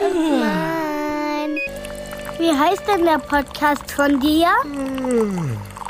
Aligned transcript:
Nein. 0.00 1.58
Wie 2.38 2.52
heißt 2.52 2.86
denn 2.86 3.04
der 3.04 3.18
Podcast 3.18 3.90
von 3.90 4.20
dir? 4.20 4.48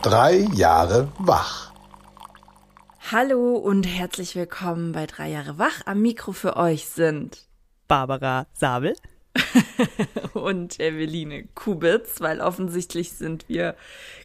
Drei 0.03 0.47
Jahre 0.55 1.09
wach. 1.19 1.73
Hallo 3.11 3.57
und 3.57 3.85
herzlich 3.85 4.37
willkommen 4.37 4.93
bei 4.93 5.07
Drei 5.07 5.31
Jahre 5.31 5.59
Wach. 5.59 5.83
Am 5.87 6.03
Mikro 6.03 6.33
für 6.33 6.57
euch 6.57 6.87
sind 6.87 7.47
Barbara 7.89 8.47
Sabel 8.53 8.95
und 10.35 10.79
Eveline 10.79 11.49
Kubitz, 11.55 12.21
weil 12.21 12.41
offensichtlich 12.41 13.13
sind 13.13 13.49
wir 13.49 13.75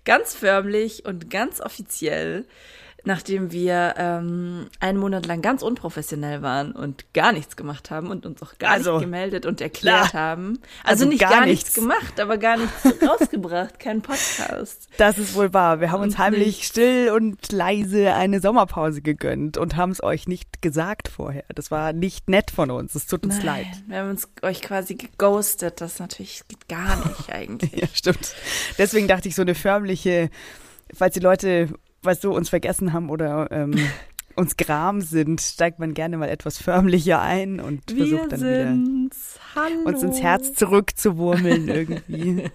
ganz 0.06 0.36
förmlich 0.36 1.06
und 1.06 1.30
ganz 1.30 1.60
offiziell 1.60 2.46
nachdem 3.04 3.52
wir 3.52 3.96
ähm, 3.98 4.68
einen 4.80 5.00
Monat 5.00 5.26
lang 5.26 5.42
ganz 5.42 5.62
unprofessionell 5.62 6.42
waren 6.42 6.72
und 6.72 7.14
gar 7.14 7.32
nichts 7.32 7.56
gemacht 7.56 7.90
haben 7.92 8.10
und 8.10 8.26
uns 8.26 8.42
auch 8.42 8.58
gar 8.60 8.72
also, 8.72 8.94
nicht 8.94 9.02
gemeldet 9.04 9.46
und 9.46 9.62
erklärt 9.62 10.10
klar. 10.10 10.14
haben. 10.14 10.60
Also, 10.84 11.04
also 11.04 11.06
nicht 11.06 11.20
gar, 11.20 11.32
gar 11.32 11.46
nichts. 11.46 11.74
gemacht, 11.74 12.20
aber 12.20 12.38
gar 12.38 12.58
nichts 12.58 12.86
rausgebracht, 13.08 13.80
kein 13.80 14.02
Podcast. 14.02 14.88
Das 14.98 15.18
ist 15.18 15.36
wohl 15.36 15.54
wahr. 15.54 15.80
Wir 15.82 15.92
haben 15.92 16.02
uns 16.02 16.16
und 16.16 16.20
heimlich 16.20 16.46
nichts. 16.46 16.68
still 16.68 17.12
und 17.12 17.52
leise 17.52 18.14
eine 18.14 18.40
Sommerpause 18.40 19.02
gegönnt 19.02 19.58
und 19.58 19.76
haben 19.76 19.92
es 19.92 20.04
euch 20.04 20.28
nicht 20.28 20.62
gesagt 20.62 21.08
vorher. 21.08 21.46
Das 21.56 21.72
war 21.72 21.94
nicht 21.94 22.30
nett 22.30 22.52
von 22.52 22.72
uns. 22.72 22.96
Es 22.96 23.08
tut 23.08 23.26
uns 23.26 23.38
Nein, 23.38 23.46
leid. 23.46 23.68
Wir 23.88 23.98
haben 24.00 24.10
uns 24.10 24.30
euch 24.42 24.62
quasi 24.62 24.96
geghostet. 24.96 25.82
Das 25.82 26.00
natürlich 26.00 26.42
geht 26.48 26.68
gar 26.68 26.98
nicht 27.08 27.30
eigentlich. 27.34 27.72
ja, 27.74 27.88
stimmt. 27.94 28.36
Deswegen 28.78 29.08
dachte 29.08 29.28
ich 29.28 29.36
so 29.36 29.42
eine 29.42 29.56
förmliche 29.56 30.30
falls 30.94 31.14
die 31.14 31.20
Leute 31.20 31.70
weißt 32.04 32.24
du, 32.24 32.34
uns 32.34 32.50
vergessen 32.50 32.94
haben 32.94 33.10
oder 33.10 33.50
ähm, 33.52 33.76
uns 34.36 34.58
gram 34.58 35.02
sind, 35.02 35.42
steigt 35.42 35.80
man 35.80 35.94
gerne 35.94 36.18
mal 36.18 36.30
etwas 36.30 36.58
förmlicher 36.58 37.22
ein 37.22 37.60
und 37.60 37.82
Wir 37.94 38.08
versucht 38.08 38.32
dann 38.32 38.40
wieder 38.40 39.16
Hallo. 39.56 39.82
uns 39.86 40.04
ins 40.04 40.22
Herz 40.22 40.54
zurückzuwurmeln 40.54 41.68
irgendwie. 41.68 42.50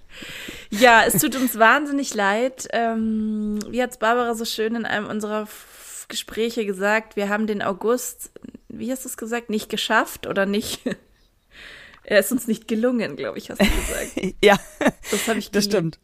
ja, 0.70 1.04
es 1.06 1.20
tut 1.20 1.36
uns 1.36 1.58
wahnsinnig 1.58 2.14
leid. 2.14 2.68
Ähm, 2.72 3.58
wie 3.68 3.82
hat's 3.82 3.98
Barbara 3.98 4.34
so 4.34 4.44
schön 4.44 4.74
in 4.74 4.86
einem 4.86 5.06
unserer 5.06 5.46
Gespräche 6.08 6.66
gesagt, 6.66 7.16
wir 7.16 7.28
haben 7.28 7.46
den 7.46 7.62
August, 7.62 8.32
wie 8.68 8.90
hast 8.90 9.04
du 9.04 9.08
es 9.08 9.16
gesagt, 9.16 9.50
nicht 9.50 9.68
geschafft 9.68 10.26
oder 10.26 10.46
nicht 10.46 10.80
er 12.04 12.18
ist 12.18 12.32
uns 12.32 12.46
nicht 12.48 12.68
gelungen, 12.68 13.16
glaube 13.16 13.38
ich, 13.38 13.50
hast 13.50 13.60
du 13.60 13.64
gesagt. 13.64 14.36
ja. 14.42 14.58
Das 15.10 15.28
habe 15.28 15.38
ich 15.38 15.50
geliebt. 15.50 15.54
Das 15.56 15.64
stimmt. 15.64 15.98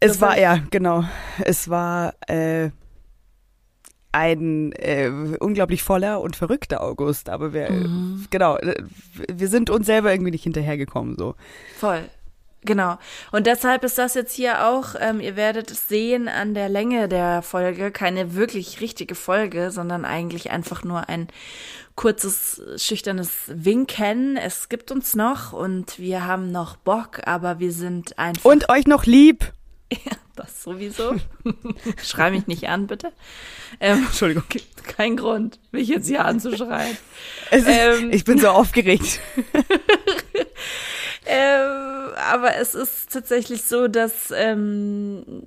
Es 0.00 0.12
das 0.12 0.20
war, 0.20 0.38
ja, 0.38 0.60
genau. 0.70 1.04
Es 1.44 1.68
war 1.68 2.14
äh, 2.26 2.70
ein 4.12 4.72
äh, 4.72 5.10
unglaublich 5.38 5.82
voller 5.82 6.20
und 6.20 6.36
verrückter 6.36 6.82
August, 6.82 7.28
aber 7.28 7.52
wir, 7.52 7.70
mhm. 7.70 8.26
genau, 8.30 8.56
äh, 8.56 8.82
wir 9.32 9.48
sind 9.48 9.70
uns 9.70 9.86
selber 9.86 10.12
irgendwie 10.12 10.32
nicht 10.32 10.44
hinterhergekommen, 10.44 11.16
so. 11.16 11.34
Voll. 11.78 12.02
Genau. 12.62 12.98
Und 13.32 13.46
deshalb 13.46 13.84
ist 13.84 13.96
das 13.96 14.12
jetzt 14.12 14.34
hier 14.34 14.66
auch, 14.66 14.94
ähm, 15.00 15.20
ihr 15.20 15.34
werdet 15.34 15.70
es 15.70 15.88
sehen 15.88 16.28
an 16.28 16.52
der 16.52 16.68
Länge 16.68 17.08
der 17.08 17.40
Folge, 17.40 17.90
keine 17.90 18.34
wirklich 18.34 18.82
richtige 18.82 19.14
Folge, 19.14 19.70
sondern 19.70 20.04
eigentlich 20.04 20.50
einfach 20.50 20.84
nur 20.84 21.08
ein 21.08 21.28
kurzes, 21.94 22.60
schüchternes 22.76 23.30
Winken. 23.46 24.36
Es 24.36 24.68
gibt 24.68 24.90
uns 24.90 25.14
noch 25.14 25.54
und 25.54 25.98
wir 25.98 26.26
haben 26.26 26.52
noch 26.52 26.76
Bock, 26.76 27.20
aber 27.24 27.60
wir 27.60 27.72
sind 27.72 28.18
einfach. 28.18 28.44
Und 28.44 28.68
euch 28.68 28.86
noch 28.86 29.06
lieb. 29.06 29.54
Ja, 30.04 30.12
das 30.36 30.62
sowieso. 30.62 31.16
Schrei 32.02 32.30
mich 32.30 32.46
nicht 32.46 32.68
an, 32.68 32.86
bitte. 32.86 33.12
Ähm, 33.80 34.04
Entschuldigung. 34.06 34.44
Kein 34.84 35.16
Grund, 35.16 35.58
mich 35.72 35.88
jetzt 35.88 36.06
hier 36.06 36.24
anzuschreien. 36.24 36.96
Ist, 37.50 37.66
ähm, 37.68 38.10
ich 38.12 38.24
bin 38.24 38.38
so 38.38 38.48
aufgeregt. 38.48 39.20
ähm, 41.26 42.12
aber 42.16 42.56
es 42.56 42.74
ist 42.74 43.12
tatsächlich 43.12 43.62
so, 43.62 43.88
dass, 43.88 44.30
ähm, 44.30 45.42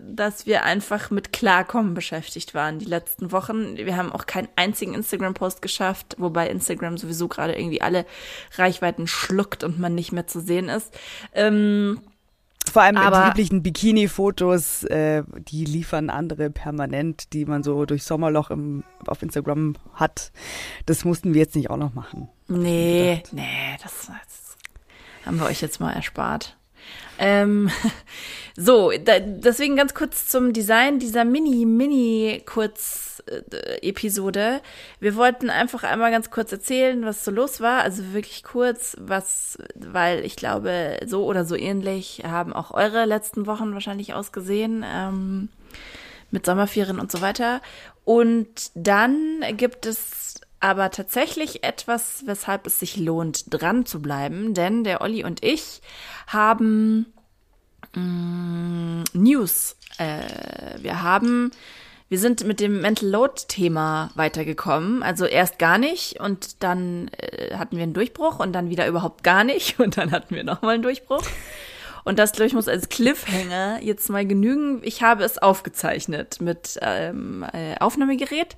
dass 0.00 0.46
wir 0.46 0.64
einfach 0.64 1.10
mit 1.10 1.32
Klarkommen 1.32 1.94
beschäftigt 1.94 2.54
waren 2.54 2.78
die 2.78 2.86
letzten 2.86 3.30
Wochen. 3.30 3.76
Wir 3.76 3.96
haben 3.96 4.12
auch 4.12 4.26
keinen 4.26 4.48
einzigen 4.56 4.94
Instagram-Post 4.94 5.60
geschafft, 5.60 6.16
wobei 6.18 6.48
Instagram 6.48 6.96
sowieso 6.96 7.28
gerade 7.28 7.54
irgendwie 7.54 7.82
alle 7.82 8.06
Reichweiten 8.56 9.06
schluckt 9.06 9.64
und 9.64 9.78
man 9.78 9.94
nicht 9.94 10.12
mehr 10.12 10.26
zu 10.26 10.40
sehen 10.40 10.68
ist. 10.68 10.92
Ähm, 11.34 12.00
vor 12.74 12.82
allem 12.82 12.96
Aber 12.96 13.22
die 13.22 13.30
üblichen 13.30 13.62
Bikini-Fotos, 13.62 14.82
äh, 14.82 15.22
die 15.38 15.64
liefern 15.64 16.10
andere 16.10 16.50
permanent, 16.50 17.32
die 17.32 17.44
man 17.44 17.62
so 17.62 17.86
durch 17.86 18.02
Sommerloch 18.02 18.50
im, 18.50 18.82
auf 19.06 19.22
Instagram 19.22 19.76
hat. 19.92 20.32
Das 20.84 21.04
mussten 21.04 21.34
wir 21.34 21.40
jetzt 21.40 21.54
nicht 21.54 21.70
auch 21.70 21.76
noch 21.76 21.94
machen. 21.94 22.28
Nee, 22.48 23.22
nee, 23.30 23.76
das, 23.80 24.08
das 24.08 24.56
haben 25.24 25.38
wir 25.38 25.46
euch 25.46 25.60
jetzt 25.60 25.78
mal 25.78 25.92
erspart. 25.92 26.56
Ähm, 27.18 27.70
so, 28.56 28.92
da, 28.92 29.18
deswegen 29.18 29.76
ganz 29.76 29.94
kurz 29.94 30.28
zum 30.28 30.52
Design 30.52 30.98
dieser 30.98 31.24
Mini, 31.24 31.66
Mini 31.66 32.42
kurz 32.46 33.04
Episode. 33.82 34.60
Wir 35.00 35.16
wollten 35.16 35.50
einfach 35.50 35.82
einmal 35.82 36.10
ganz 36.10 36.30
kurz 36.30 36.52
erzählen, 36.52 37.04
was 37.04 37.24
so 37.24 37.30
los 37.30 37.60
war. 37.60 37.82
Also 37.82 38.12
wirklich 38.12 38.44
kurz, 38.44 38.96
was, 39.00 39.58
weil 39.74 40.24
ich 40.24 40.36
glaube, 40.36 40.98
so 41.06 41.24
oder 41.24 41.44
so 41.44 41.56
ähnlich 41.56 42.22
haben 42.26 42.52
auch 42.52 42.70
eure 42.72 43.04
letzten 43.04 43.46
Wochen 43.46 43.72
wahrscheinlich 43.72 44.14
ausgesehen. 44.14 44.84
Ähm, 44.86 45.48
mit 46.30 46.44
Sommerferien 46.44 46.98
und 46.98 47.10
so 47.10 47.22
weiter. 47.22 47.62
Und 48.04 48.70
dann 48.74 49.40
gibt 49.56 49.86
es 49.86 50.23
aber 50.64 50.90
tatsächlich 50.90 51.62
etwas, 51.62 52.22
weshalb 52.24 52.66
es 52.66 52.80
sich 52.80 52.96
lohnt, 52.96 53.52
dran 53.52 53.84
zu 53.84 54.00
bleiben. 54.00 54.54
Denn 54.54 54.82
der 54.82 55.02
Olli 55.02 55.22
und 55.22 55.44
ich 55.44 55.82
haben 56.26 57.12
mm, 57.94 59.02
News. 59.12 59.76
Äh, 59.98 60.22
wir 60.78 61.02
haben 61.02 61.50
wir 62.08 62.18
sind 62.18 62.44
mit 62.44 62.60
dem 62.60 62.80
Mental 62.80 63.10
Load-Thema 63.10 64.10
weitergekommen. 64.14 65.02
Also 65.02 65.26
erst 65.26 65.58
gar 65.58 65.76
nicht 65.76 66.18
und 66.18 66.62
dann 66.62 67.08
äh, 67.08 67.56
hatten 67.56 67.76
wir 67.76 67.82
einen 67.82 67.92
Durchbruch 67.92 68.38
und 68.38 68.54
dann 68.54 68.70
wieder 68.70 68.86
überhaupt 68.86 69.22
gar 69.22 69.44
nicht 69.44 69.78
und 69.78 69.98
dann 69.98 70.12
hatten 70.12 70.34
wir 70.34 70.44
nochmal 70.44 70.76
einen 70.76 70.82
Durchbruch. 70.82 71.24
Und 72.04 72.18
das, 72.18 72.32
glaube 72.32 72.46
ich, 72.46 72.54
muss 72.54 72.68
als 72.68 72.88
Cliffhanger 72.88 73.80
jetzt 73.82 74.08
mal 74.08 74.26
genügen. 74.26 74.80
Ich 74.82 75.02
habe 75.02 75.24
es 75.24 75.38
aufgezeichnet 75.38 76.40
mit 76.40 76.78
ähm, 76.80 77.44
äh, 77.52 77.76
Aufnahmegerät. 77.80 78.56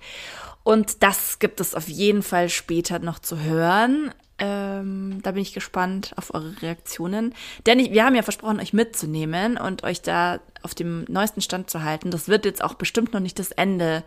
Und 0.66 1.04
das 1.04 1.38
gibt 1.38 1.60
es 1.60 1.76
auf 1.76 1.86
jeden 1.86 2.24
Fall 2.24 2.48
später 2.48 2.98
noch 2.98 3.20
zu 3.20 3.38
hören. 3.38 4.12
Ähm, 4.40 5.20
da 5.22 5.30
bin 5.30 5.42
ich 5.42 5.52
gespannt 5.52 6.12
auf 6.16 6.34
eure 6.34 6.60
Reaktionen. 6.60 7.36
Denn 7.66 7.78
ich, 7.78 7.92
wir 7.92 8.04
haben 8.04 8.16
ja 8.16 8.24
versprochen, 8.24 8.58
euch 8.58 8.72
mitzunehmen 8.72 9.58
und 9.58 9.84
euch 9.84 10.02
da 10.02 10.40
auf 10.62 10.74
dem 10.74 11.04
neuesten 11.08 11.40
Stand 11.40 11.70
zu 11.70 11.84
halten. 11.84 12.10
Das 12.10 12.26
wird 12.26 12.44
jetzt 12.44 12.64
auch 12.64 12.74
bestimmt 12.74 13.12
noch 13.12 13.20
nicht 13.20 13.38
das 13.38 13.52
Ende 13.52 14.02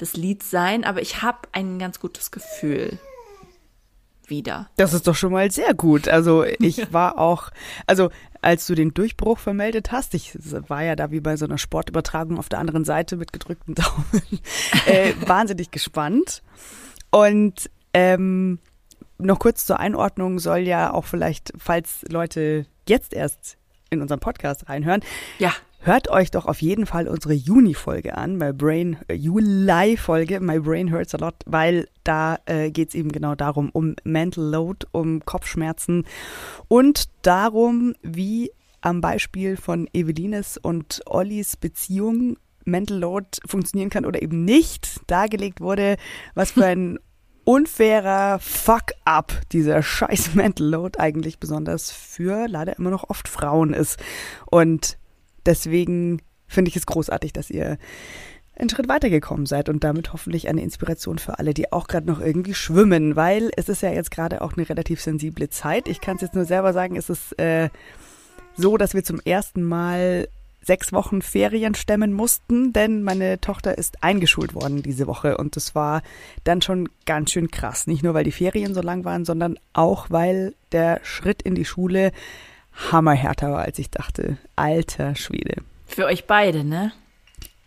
des 0.00 0.16
Lieds 0.16 0.50
sein, 0.50 0.82
aber 0.84 1.02
ich 1.02 1.20
habe 1.20 1.40
ein 1.52 1.78
ganz 1.78 2.00
gutes 2.00 2.30
Gefühl 2.30 2.98
wieder. 4.30 4.70
Das 4.76 4.94
ist 4.94 5.06
doch 5.06 5.14
schon 5.14 5.32
mal 5.32 5.50
sehr 5.50 5.74
gut. 5.74 6.08
Also 6.08 6.42
ich 6.42 6.90
war 6.92 7.18
auch, 7.18 7.50
also 7.86 8.08
als 8.40 8.66
du 8.66 8.74
den 8.74 8.94
Durchbruch 8.94 9.38
vermeldet 9.38 9.92
hast, 9.92 10.14
ich 10.14 10.36
war 10.68 10.82
ja 10.82 10.96
da 10.96 11.10
wie 11.10 11.20
bei 11.20 11.36
so 11.36 11.44
einer 11.44 11.58
Sportübertragung 11.58 12.38
auf 12.38 12.48
der 12.48 12.58
anderen 12.58 12.84
Seite 12.84 13.16
mit 13.16 13.32
gedrückten 13.32 13.74
Daumen, 13.76 14.22
äh, 14.86 15.12
wahnsinnig 15.26 15.70
gespannt. 15.70 16.42
Und 17.10 17.70
ähm, 17.94 18.58
noch 19.18 19.38
kurz 19.38 19.66
zur 19.66 19.80
Einordnung 19.80 20.38
soll 20.38 20.60
ja 20.60 20.92
auch 20.92 21.04
vielleicht, 21.04 21.52
falls 21.58 22.04
Leute 22.08 22.66
jetzt 22.88 23.12
erst 23.12 23.56
in 23.90 24.02
unseren 24.02 24.20
Podcast 24.20 24.68
reinhören. 24.68 25.02
Ja. 25.38 25.52
Hört 25.88 26.10
euch 26.10 26.30
doch 26.30 26.44
auf 26.44 26.60
jeden 26.60 26.84
Fall 26.84 27.08
unsere 27.08 27.32
Juni-Folge 27.32 28.14
an, 28.14 28.36
My 28.36 28.52
Brain, 28.52 28.98
äh, 29.08 29.14
Juli-Folge, 29.14 30.38
My 30.38 30.60
Brain 30.60 30.92
Hurts 30.92 31.14
a 31.14 31.16
Lot, 31.16 31.36
weil 31.46 31.88
da 32.04 32.36
äh, 32.44 32.70
geht 32.70 32.90
es 32.90 32.94
eben 32.94 33.10
genau 33.10 33.34
darum, 33.34 33.70
um 33.70 33.96
Mental 34.04 34.44
Load, 34.44 34.86
um 34.92 35.24
Kopfschmerzen 35.24 36.04
und 36.68 37.08
darum, 37.22 37.94
wie 38.02 38.50
am 38.82 39.00
Beispiel 39.00 39.56
von 39.56 39.88
Evelines 39.94 40.58
und 40.58 41.00
Ollis 41.06 41.56
Beziehung 41.56 42.36
Mental 42.66 42.98
Load 42.98 43.38
funktionieren 43.46 43.88
kann 43.88 44.04
oder 44.04 44.20
eben 44.20 44.44
nicht 44.44 45.00
dargelegt 45.06 45.62
wurde, 45.62 45.96
was 46.34 46.50
für 46.50 46.66
ein 46.66 46.98
unfairer 47.44 48.40
Fuck-up 48.40 49.40
dieser 49.52 49.82
scheiß 49.82 50.34
Mental 50.34 50.66
Load 50.66 50.98
eigentlich 50.98 51.38
besonders 51.38 51.90
für 51.90 52.46
leider 52.46 52.76
immer 52.76 52.90
noch 52.90 53.08
oft 53.08 53.26
Frauen 53.26 53.72
ist. 53.72 53.98
Und 54.50 54.98
deswegen 55.46 56.20
finde 56.46 56.70
ich 56.70 56.76
es 56.76 56.86
großartig, 56.86 57.32
dass 57.32 57.50
ihr 57.50 57.78
einen 58.58 58.70
Schritt 58.70 58.88
weitergekommen 58.88 59.46
seid 59.46 59.68
und 59.68 59.84
damit 59.84 60.12
hoffentlich 60.12 60.48
eine 60.48 60.62
Inspiration 60.62 61.18
für 61.18 61.38
alle, 61.38 61.54
die 61.54 61.72
auch 61.72 61.86
gerade 61.86 62.06
noch 62.06 62.20
irgendwie 62.20 62.54
schwimmen, 62.54 63.14
weil 63.14 63.50
es 63.56 63.68
ist 63.68 63.82
ja 63.82 63.92
jetzt 63.92 64.10
gerade 64.10 64.42
auch 64.42 64.54
eine 64.56 64.68
relativ 64.68 65.00
sensible 65.00 65.48
Zeit. 65.48 65.86
Ich 65.86 66.00
kann 66.00 66.16
es 66.16 66.22
jetzt 66.22 66.34
nur 66.34 66.44
selber 66.44 66.72
sagen, 66.72 66.96
es 66.96 67.08
ist 67.08 67.38
äh, 67.38 67.68
so, 68.56 68.76
dass 68.76 68.94
wir 68.94 69.04
zum 69.04 69.20
ersten 69.24 69.62
Mal 69.62 70.28
sechs 70.60 70.92
Wochen 70.92 71.22
Ferien 71.22 71.74
stemmen 71.74 72.12
mussten, 72.12 72.72
denn 72.72 73.02
meine 73.02 73.40
Tochter 73.40 73.78
ist 73.78 74.02
eingeschult 74.02 74.54
worden 74.54 74.82
diese 74.82 75.06
Woche 75.06 75.36
und 75.36 75.56
das 75.56 75.74
war 75.74 76.02
dann 76.44 76.60
schon 76.60 76.88
ganz 77.06 77.30
schön 77.30 77.50
krass. 77.50 77.86
Nicht 77.86 78.02
nur, 78.02 78.12
weil 78.12 78.24
die 78.24 78.32
Ferien 78.32 78.74
so 78.74 78.82
lang 78.82 79.04
waren, 79.04 79.24
sondern 79.24 79.58
auch, 79.72 80.10
weil 80.10 80.54
der 80.72 81.00
Schritt 81.04 81.42
in 81.42 81.54
die 81.54 81.64
Schule 81.64 82.12
hammerhärter 82.90 83.50
war, 83.52 83.62
als 83.62 83.78
ich 83.78 83.90
dachte. 83.90 84.38
Alter 84.56 85.14
Schwede. 85.14 85.62
Für 85.86 86.06
euch 86.06 86.26
beide, 86.26 86.64
ne? 86.64 86.92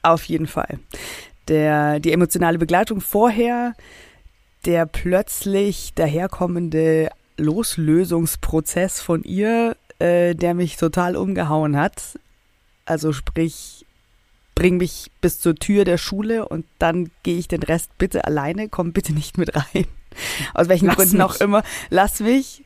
Auf 0.04 0.24
jeden 0.24 0.48
Fall. 0.48 0.80
Der, 1.48 2.00
die 2.00 2.12
emotionale 2.14 2.58
Begleitung 2.58 3.02
vorher, 3.02 3.74
der 4.66 4.86
plötzlich 4.86 5.94
daherkommende 5.96 7.10
Loslösungsprozess 7.38 9.02
von 9.02 9.24
ihr, 9.24 9.76
äh, 10.00 10.36
der 10.36 10.54
mich 10.54 10.78
total 10.78 11.16
umgehauen 11.16 11.78
hat. 11.78 12.20
Also 12.86 13.12
sprich, 13.14 13.86
bring 14.56 14.78
mich 14.78 15.12
bis 15.22 15.40
zur 15.40 15.56
Tür 15.56 15.86
der 15.86 15.98
Schule 15.98 16.48
und 16.48 16.66
dann 16.80 17.12
gehe 17.24 17.38
ich 17.38 17.48
den 17.48 17.64
Rest 17.64 17.98
bitte 17.98 18.26
alleine, 18.26 18.70
komm 18.70 18.94
bitte 18.94 19.14
nicht 19.14 19.38
mit 19.38 19.56
rein. 19.56 19.86
Aus 20.54 20.68
welchen 20.68 20.88
Lass 20.88 20.96
Gründen 20.98 21.18
mich. 21.18 21.26
auch 21.26 21.36
immer. 21.40 21.64
Lass 21.90 22.20
mich. 22.20 22.64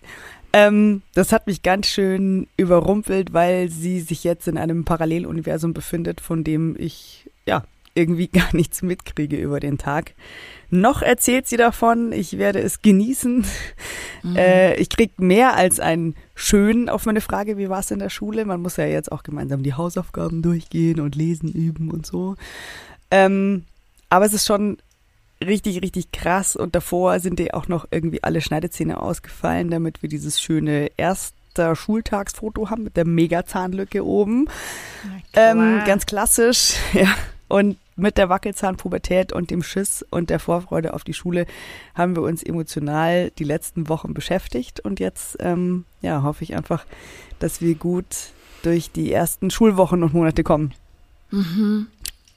Ähm, 0.56 1.02
das 1.14 1.34
hat 1.34 1.48
mich 1.48 1.64
ganz 1.64 1.88
schön 1.88 2.48
überrumpelt, 2.56 3.34
weil 3.34 3.70
sie 3.70 4.00
sich 4.00 4.24
jetzt 4.24 4.48
in 4.48 4.58
einem 4.58 4.86
Paralleluniversum 4.86 5.74
befindet, 5.74 6.22
von 6.22 6.46
dem 6.46 6.78
ich 6.80 7.30
ja 7.46 7.66
irgendwie 7.94 8.28
gar 8.32 8.56
nichts 8.56 8.82
mitkriege 8.82 9.36
über 9.36 9.60
den 9.60 9.78
Tag. 9.78 10.14
Noch 10.70 11.02
erzählt 11.02 11.46
sie 11.46 11.58
davon, 11.58 12.14
ich 12.14 12.38
werde 12.38 12.60
es 12.60 12.82
genießen. 12.82 13.46
Mhm. 14.24 14.36
Äh, 14.38 14.76
ich 14.76 14.88
krieg 14.88 15.20
mehr 15.20 15.58
als 15.58 15.82
ein 15.82 16.16
Schön 16.36 16.88
auf 16.88 17.06
meine 17.06 17.22
Frage, 17.22 17.58
wie 17.58 17.68
war 17.68 17.80
es 17.80 17.92
in 17.92 18.00
der 18.00 18.10
Schule? 18.10 18.46
Man 18.46 18.62
muss 18.62 18.78
ja 18.78 18.86
jetzt 18.86 19.12
auch 19.12 19.24
gemeinsam 19.24 19.62
die 19.62 19.74
Hausaufgaben 19.74 20.42
durchgehen 20.42 21.02
und 21.02 21.16
lesen, 21.16 21.52
üben 21.52 21.92
und 21.92 22.06
so. 22.06 22.36
Ähm, 23.12 23.66
aber 24.10 24.26
es 24.26 24.34
ist 24.34 24.46
schon 24.46 24.78
richtig, 25.44 25.82
richtig 25.82 26.12
krass 26.12 26.56
und 26.56 26.76
davor 26.76 27.20
sind 27.20 27.40
dir 27.40 27.56
auch 27.56 27.68
noch 27.68 27.88
irgendwie 27.92 28.24
alle 28.24 28.42
Schneidezähne 28.42 29.00
ausgefallen, 29.02 29.70
damit 29.70 30.02
wir 30.02 30.10
dieses 30.10 30.42
schöne 30.42 30.92
erster 30.98 31.76
Schultagsfoto 31.76 32.70
haben 32.70 32.84
mit 32.84 32.98
der 32.98 33.06
Megazahnlücke 33.06 34.06
oben. 34.06 34.48
Ähm, 35.34 35.82
ganz 35.86 36.06
klassisch, 36.06 36.76
ja. 36.94 37.08
Und 37.48 37.78
mit 37.96 38.18
der 38.18 38.28
Wackelzahnpubertät 38.28 39.32
und 39.32 39.52
dem 39.52 39.64
Schiss 39.64 40.04
und 40.10 40.30
der 40.30 40.40
Vorfreude 40.40 40.94
auf 40.94 41.04
die 41.04 41.14
Schule 41.14 41.46
haben 41.94 42.16
wir 42.16 42.24
uns 42.24 42.44
emotional 42.44 43.32
die 43.38 43.44
letzten 43.44 43.88
Wochen 43.88 44.14
beschäftigt. 44.14 44.80
Und 44.80 45.00
jetzt 45.00 45.38
ähm, 45.40 45.86
ja, 46.02 46.24
hoffe 46.24 46.44
ich 46.44 46.56
einfach, 46.56 46.86
dass 47.40 47.62
wir 47.62 47.76
gut 47.76 48.06
durch 48.64 48.92
die 48.92 49.14
ersten 49.14 49.52
Schulwochen 49.52 50.04
und 50.04 50.14
Monate 50.14 50.44
kommen. 50.44 50.74
Mhm. 51.30 51.88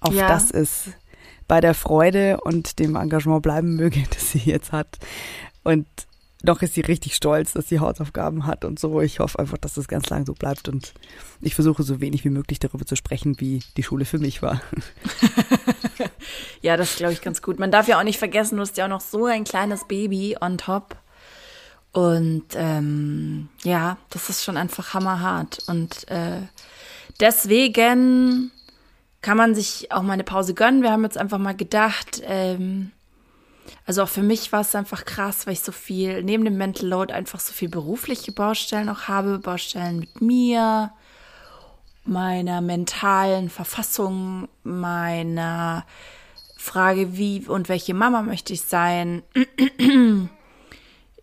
Auf 0.00 0.14
ja. 0.14 0.28
das 0.28 0.50
es 0.50 0.90
bei 1.48 1.60
der 1.60 1.74
Freude 1.74 2.38
und 2.42 2.78
dem 2.78 2.94
Engagement 2.94 3.42
bleiben 3.42 3.74
möge, 3.74 4.04
das 4.10 4.30
sie 4.30 4.38
jetzt 4.38 4.72
hat. 4.72 4.98
Und 5.64 5.86
noch 6.42 6.62
ist 6.62 6.74
sie 6.74 6.82
richtig 6.82 7.16
stolz, 7.16 7.52
dass 7.52 7.68
sie 7.68 7.80
Hausaufgaben 7.80 8.46
hat 8.46 8.64
und 8.64 8.78
so. 8.78 9.00
Ich 9.00 9.18
hoffe 9.18 9.40
einfach, 9.40 9.58
dass 9.58 9.74
das 9.74 9.88
ganz 9.88 10.08
lang 10.08 10.24
so 10.24 10.34
bleibt 10.34 10.68
und 10.68 10.94
ich 11.40 11.56
versuche 11.56 11.82
so 11.82 12.00
wenig 12.00 12.24
wie 12.24 12.30
möglich 12.30 12.60
darüber 12.60 12.86
zu 12.86 12.94
sprechen, 12.94 13.40
wie 13.40 13.60
die 13.76 13.82
Schule 13.82 14.04
für 14.04 14.18
mich 14.18 14.40
war. 14.40 14.62
ja, 16.62 16.76
das 16.76 16.94
glaube 16.94 17.12
ich 17.12 17.22
ganz 17.22 17.42
gut. 17.42 17.58
Man 17.58 17.72
darf 17.72 17.88
ja 17.88 17.98
auch 17.98 18.04
nicht 18.04 18.18
vergessen, 18.18 18.56
du 18.56 18.62
hast 18.62 18.76
ja 18.76 18.84
auch 18.84 18.90
noch 18.90 19.00
so 19.00 19.24
ein 19.26 19.42
kleines 19.42 19.88
Baby 19.88 20.36
on 20.40 20.58
top. 20.58 20.96
Und 21.92 22.44
ähm, 22.54 23.48
ja, 23.64 23.96
das 24.10 24.30
ist 24.30 24.44
schon 24.44 24.56
einfach 24.56 24.94
hammerhart. 24.94 25.64
Und 25.66 26.08
äh, 26.08 26.42
deswegen 27.18 28.52
kann 29.20 29.36
man 29.36 29.54
sich 29.54 29.90
auch 29.92 30.02
mal 30.02 30.12
eine 30.12 30.24
Pause 30.24 30.54
gönnen. 30.54 30.82
Wir 30.82 30.92
haben 30.92 31.04
jetzt 31.04 31.18
einfach 31.18 31.38
mal 31.38 31.56
gedacht, 31.56 32.22
ähm, 32.24 32.92
also 33.86 34.02
auch 34.02 34.08
für 34.08 34.22
mich 34.22 34.52
war 34.52 34.60
es 34.60 34.74
einfach 34.74 35.04
krass, 35.04 35.46
weil 35.46 35.54
ich 35.54 35.60
so 35.60 35.72
viel 35.72 36.22
neben 36.22 36.44
dem 36.44 36.56
Mental 36.56 36.86
Load 36.86 37.12
einfach 37.12 37.40
so 37.40 37.52
viel 37.52 37.68
berufliche 37.68 38.32
Baustellen 38.32 38.88
auch 38.88 39.02
habe, 39.02 39.38
Baustellen 39.38 40.00
mit 40.00 40.20
mir, 40.20 40.92
meiner 42.04 42.60
mentalen 42.60 43.50
Verfassung, 43.50 44.48
meiner 44.62 45.84
Frage, 46.56 47.16
wie 47.16 47.46
und 47.46 47.68
welche 47.68 47.94
Mama 47.94 48.22
möchte 48.22 48.52
ich 48.52 48.62
sein. 48.62 49.22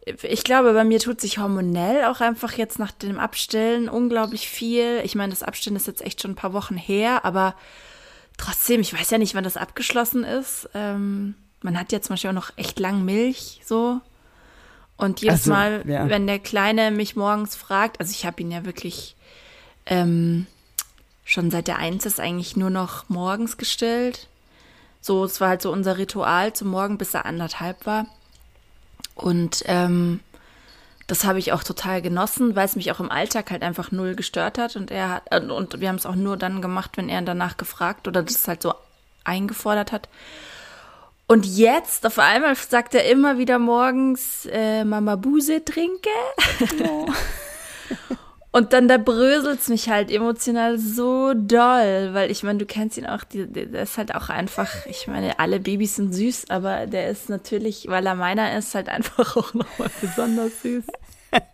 Ich 0.05 0.43
glaube, 0.43 0.73
bei 0.73 0.83
mir 0.83 0.99
tut 0.99 1.19
sich 1.19 1.39
hormonell 1.39 2.05
auch 2.05 2.21
einfach 2.21 2.53
jetzt 2.53 2.77
nach 2.77 2.91
dem 2.91 3.19
Abstillen 3.19 3.89
unglaublich 3.89 4.47
viel. 4.47 5.01
Ich 5.03 5.15
meine, 5.15 5.31
das 5.31 5.41
Abstillen 5.41 5.75
ist 5.75 5.87
jetzt 5.87 6.05
echt 6.05 6.21
schon 6.21 6.31
ein 6.31 6.35
paar 6.35 6.53
Wochen 6.53 6.77
her, 6.77 7.25
aber 7.25 7.55
trotzdem, 8.37 8.81
ich 8.81 8.93
weiß 8.93 9.09
ja 9.09 9.17
nicht, 9.17 9.33
wann 9.33 9.43
das 9.43 9.57
abgeschlossen 9.57 10.23
ist. 10.23 10.69
Ähm, 10.75 11.33
man 11.61 11.79
hat 11.79 11.91
ja 11.91 12.01
zum 12.01 12.13
Beispiel 12.13 12.29
auch 12.29 12.35
noch 12.35 12.51
echt 12.55 12.79
lang 12.79 13.03
Milch 13.03 13.61
so. 13.65 13.99
Und 14.97 15.21
jedes 15.21 15.41
also, 15.41 15.51
Mal, 15.51 15.83
ja. 15.87 16.07
wenn 16.07 16.27
der 16.27 16.39
Kleine 16.39 16.91
mich 16.91 17.15
morgens 17.15 17.55
fragt, 17.55 17.99
also 17.99 18.11
ich 18.11 18.25
habe 18.25 18.41
ihn 18.41 18.51
ja 18.51 18.63
wirklich 18.63 19.15
ähm, 19.87 20.45
schon 21.25 21.51
seit 21.51 21.67
der 21.67 21.77
Eins 21.77 22.05
ist 22.05 22.19
eigentlich 22.19 22.55
nur 22.55 22.69
noch 22.69 23.09
morgens 23.09 23.57
gestillt. 23.57 24.27
So, 25.01 25.25
es 25.25 25.41
war 25.41 25.49
halt 25.49 25.61
so 25.61 25.71
unser 25.71 25.97
Ritual 25.97 26.53
zum 26.53 26.69
Morgen, 26.69 26.97
bis 26.97 27.13
er 27.13 27.25
anderthalb 27.25 27.85
war. 27.85 28.05
Und 29.15 29.63
ähm, 29.65 30.19
das 31.07 31.23
habe 31.23 31.39
ich 31.39 31.53
auch 31.53 31.63
total 31.63 32.01
genossen, 32.01 32.55
weil 32.55 32.65
es 32.65 32.75
mich 32.75 32.91
auch 32.91 32.99
im 32.99 33.11
Alltag 33.11 33.51
halt 33.51 33.63
einfach 33.63 33.91
null 33.91 34.15
gestört 34.15 34.57
hat. 34.57 34.75
Und 34.75 34.91
er 34.91 35.09
hat, 35.09 35.23
äh, 35.31 35.39
und 35.39 35.79
wir 35.79 35.89
haben 35.89 35.95
es 35.95 36.05
auch 36.05 36.15
nur 36.15 36.37
dann 36.37 36.61
gemacht, 36.61 36.91
wenn 36.97 37.09
er 37.09 37.21
danach 37.21 37.57
gefragt 37.57 38.07
oder 38.07 38.23
das 38.23 38.47
halt 38.47 38.61
so 38.61 38.73
eingefordert 39.23 39.91
hat. 39.91 40.09
Und 41.27 41.45
jetzt, 41.45 42.05
auf 42.05 42.19
einmal 42.19 42.55
sagt 42.55 42.93
er 42.93 43.09
immer 43.09 43.39
wieder 43.39 43.57
morgens, 43.57 44.47
äh, 44.51 44.83
Mama 44.83 45.15
Buse 45.15 45.63
trinke. 45.65 46.09
Oh. 46.83 47.07
Und 48.55 48.71
dann 48.71 48.87
da 48.87 48.97
bröselt's 48.97 49.67
mich 49.67 49.89
halt 49.89 50.09
emotional 50.09 50.79
so 50.79 51.33
doll, 51.33 52.13
weil 52.13 52.31
ich 52.31 52.41
meine, 52.41 52.57
du 52.57 52.65
kennst 52.65 52.97
ihn 52.97 53.05
auch, 53.05 53.25
die, 53.25 53.51
der 53.51 53.81
ist 53.81 53.97
halt 53.97 54.15
auch 54.15 54.29
einfach, 54.29 54.85
ich 54.85 55.07
meine, 55.07 55.39
alle 55.39 55.59
Babys 55.59 55.97
sind 55.97 56.15
süß, 56.15 56.51
aber 56.51 56.87
der 56.87 57.09
ist 57.09 57.27
natürlich, 57.27 57.87
weil 57.89 58.05
er 58.05 58.15
meiner 58.15 58.57
ist, 58.57 58.73
halt 58.73 58.87
einfach 58.87 59.35
auch 59.35 59.53
nochmal 59.53 59.89
besonders 59.99 60.61
süß. 60.61 60.85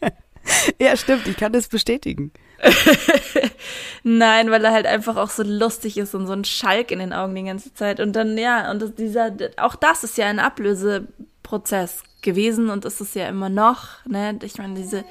ja, 0.80 0.96
stimmt, 0.96 1.28
ich 1.28 1.38
kann 1.38 1.52
das 1.52 1.70
bestätigen. 1.70 2.32
Nein, 4.04 4.52
weil 4.52 4.64
er 4.64 4.72
halt 4.72 4.86
einfach 4.86 5.18
auch 5.18 5.32
so 5.32 5.42
lustig 5.42 5.98
ist 5.98 6.14
und 6.14 6.28
so 6.28 6.34
ein 6.34 6.46
Schalk 6.46 6.92
in 6.92 7.00
den 7.00 7.14
Augen 7.14 7.34
die 7.34 7.42
ganze 7.42 7.74
Zeit. 7.74 8.00
Und 8.00 8.16
dann, 8.16 8.38
ja, 8.38 8.70
und 8.70 8.80
das, 8.80 8.94
dieser, 8.94 9.36
auch 9.58 9.74
das 9.74 10.04
ist 10.04 10.20
ja 10.20 10.28
ein 10.28 10.38
Ablöseprozess 10.38 12.04
gewesen 12.22 12.70
und 12.70 12.86
ist 12.86 13.02
es 13.02 13.16
ja 13.16 13.28
immer 13.28 13.50
noch, 13.50 14.06
ne? 14.06 14.38
Ich 14.44 14.60
meine, 14.60 14.76
diese, 14.76 15.04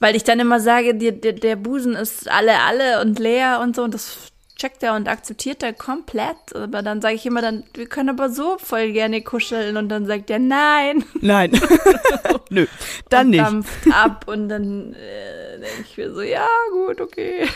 weil 0.00 0.16
ich 0.16 0.24
dann 0.24 0.40
immer 0.40 0.58
sage, 0.60 0.94
die, 0.94 1.12
der, 1.12 1.34
der 1.34 1.56
Busen 1.56 1.94
ist 1.94 2.28
alle, 2.30 2.60
alle 2.60 3.00
und 3.02 3.18
leer 3.18 3.60
und 3.62 3.76
so, 3.76 3.84
und 3.84 3.94
das 3.94 4.30
checkt 4.56 4.82
er 4.82 4.94
und 4.94 5.08
akzeptiert 5.08 5.62
er 5.62 5.72
komplett. 5.72 6.54
Aber 6.54 6.82
dann 6.82 7.00
sage 7.00 7.14
ich 7.14 7.24
immer 7.24 7.40
dann, 7.40 7.64
wir 7.74 7.86
können 7.86 8.10
aber 8.10 8.28
so 8.28 8.58
voll 8.58 8.92
gerne 8.92 9.22
kuscheln 9.22 9.76
und 9.76 9.88
dann 9.88 10.06
sagt 10.06 10.30
er 10.30 10.38
nein. 10.38 11.04
Nein. 11.20 11.52
Nö, 12.50 12.66
dann 13.08 13.26
und 13.26 13.30
nicht. 13.30 13.44
Dampft 13.44 13.92
ab 13.92 14.24
und 14.26 14.48
dann 14.48 14.94
äh, 14.94 15.60
denke 15.60 15.84
ich 15.88 15.96
mir 15.96 16.12
so, 16.12 16.20
ja, 16.20 16.46
gut, 16.72 17.00
okay. 17.00 17.46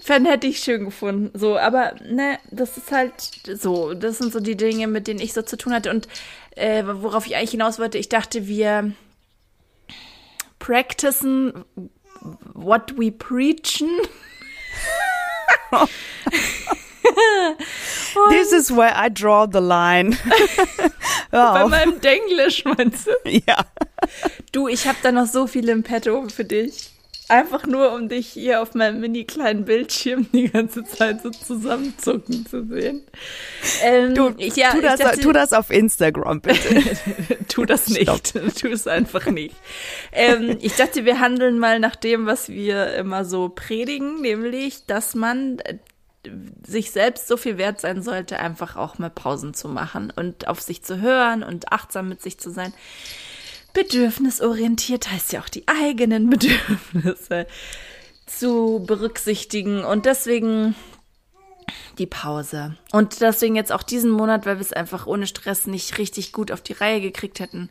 Fan 0.00 0.26
hätte 0.26 0.46
ich 0.46 0.58
schön 0.58 0.84
gefunden. 0.84 1.36
So, 1.36 1.58
aber 1.58 1.94
ne, 2.08 2.38
das 2.50 2.76
ist 2.76 2.90
halt 2.90 3.12
so. 3.54 3.94
Das 3.94 4.18
sind 4.18 4.32
so 4.32 4.40
die 4.40 4.56
Dinge, 4.56 4.88
mit 4.88 5.06
denen 5.06 5.20
ich 5.20 5.32
so 5.32 5.42
zu 5.42 5.56
tun 5.56 5.72
hatte. 5.72 5.90
Und 5.90 6.08
äh, 6.56 6.82
worauf 6.84 7.26
ich 7.26 7.36
eigentlich 7.36 7.52
hinaus 7.52 7.78
wollte, 7.78 7.98
ich 7.98 8.08
dachte, 8.08 8.46
wir 8.46 8.92
practicen 10.62 11.64
what 12.54 12.92
we 12.96 13.10
preachen. 13.10 14.00
This 18.30 18.52
is 18.52 18.70
where 18.70 18.92
I 18.94 19.08
draw 19.08 19.46
the 19.46 19.60
line. 19.60 20.16
Bei 21.30 21.66
meinem 21.66 22.00
Denglisch 22.00 22.64
meinst 22.64 23.06
du? 23.06 23.12
Ja. 23.46 23.64
Du, 24.52 24.68
ich 24.68 24.86
habe 24.86 24.98
da 25.02 25.10
noch 25.10 25.26
so 25.26 25.46
viel 25.46 25.68
im 25.68 25.82
Petto 25.82 26.28
für 26.28 26.44
dich. 26.44 26.90
Einfach 27.28 27.66
nur, 27.66 27.92
um 27.94 28.08
dich 28.08 28.28
hier 28.28 28.60
auf 28.60 28.74
meinem 28.74 29.00
mini 29.00 29.24
kleinen 29.24 29.64
Bildschirm 29.64 30.26
die 30.32 30.50
ganze 30.50 30.84
Zeit 30.84 31.22
so 31.22 31.30
zusammenzucken 31.30 32.46
zu 32.46 32.66
sehen. 32.66 33.02
Ähm, 33.82 34.14
du, 34.14 34.34
ich, 34.36 34.56
ja, 34.56 34.72
tu, 34.72 34.80
das, 34.80 34.98
dachte, 34.98 35.20
tu, 35.20 35.32
das, 35.32 35.52
auf 35.52 35.70
Instagram, 35.70 36.40
bitte. 36.40 36.82
tu 37.48 37.64
das 37.64 37.88
nicht. 37.88 38.34
Tu 38.58 38.68
es 38.68 38.86
einfach 38.86 39.26
nicht. 39.26 39.54
Ähm, 40.12 40.58
ich 40.60 40.74
dachte, 40.74 41.04
wir 41.04 41.20
handeln 41.20 41.58
mal 41.58 41.78
nach 41.78 41.96
dem, 41.96 42.26
was 42.26 42.48
wir 42.48 42.94
immer 42.96 43.24
so 43.24 43.48
predigen, 43.48 44.20
nämlich, 44.20 44.84
dass 44.86 45.14
man 45.14 45.58
äh, 45.60 45.78
sich 46.66 46.90
selbst 46.90 47.28
so 47.28 47.36
viel 47.36 47.56
wert 47.58 47.80
sein 47.80 48.02
sollte, 48.02 48.38
einfach 48.38 48.76
auch 48.76 48.98
mal 48.98 49.10
Pausen 49.10 49.54
zu 49.54 49.68
machen 49.68 50.12
und 50.14 50.48
auf 50.48 50.60
sich 50.60 50.82
zu 50.82 51.00
hören 51.00 51.42
und 51.42 51.72
achtsam 51.72 52.08
mit 52.08 52.20
sich 52.20 52.38
zu 52.38 52.50
sein. 52.50 52.72
Bedürfnisorientiert 53.72 55.10
heißt 55.10 55.32
ja 55.32 55.40
auch 55.40 55.48
die 55.48 55.66
eigenen 55.66 56.30
Bedürfnisse 56.30 57.46
zu 58.26 58.84
berücksichtigen 58.86 59.84
und 59.84 60.06
deswegen 60.06 60.74
die 61.98 62.06
Pause. 62.06 62.76
Und 62.92 63.20
deswegen 63.20 63.56
jetzt 63.56 63.72
auch 63.72 63.82
diesen 63.82 64.10
Monat, 64.10 64.46
weil 64.46 64.56
wir 64.56 64.62
es 64.62 64.72
einfach 64.72 65.06
ohne 65.06 65.26
Stress 65.26 65.66
nicht 65.66 65.98
richtig 65.98 66.32
gut 66.32 66.50
auf 66.50 66.60
die 66.60 66.72
Reihe 66.72 67.00
gekriegt 67.00 67.40
hätten, 67.40 67.68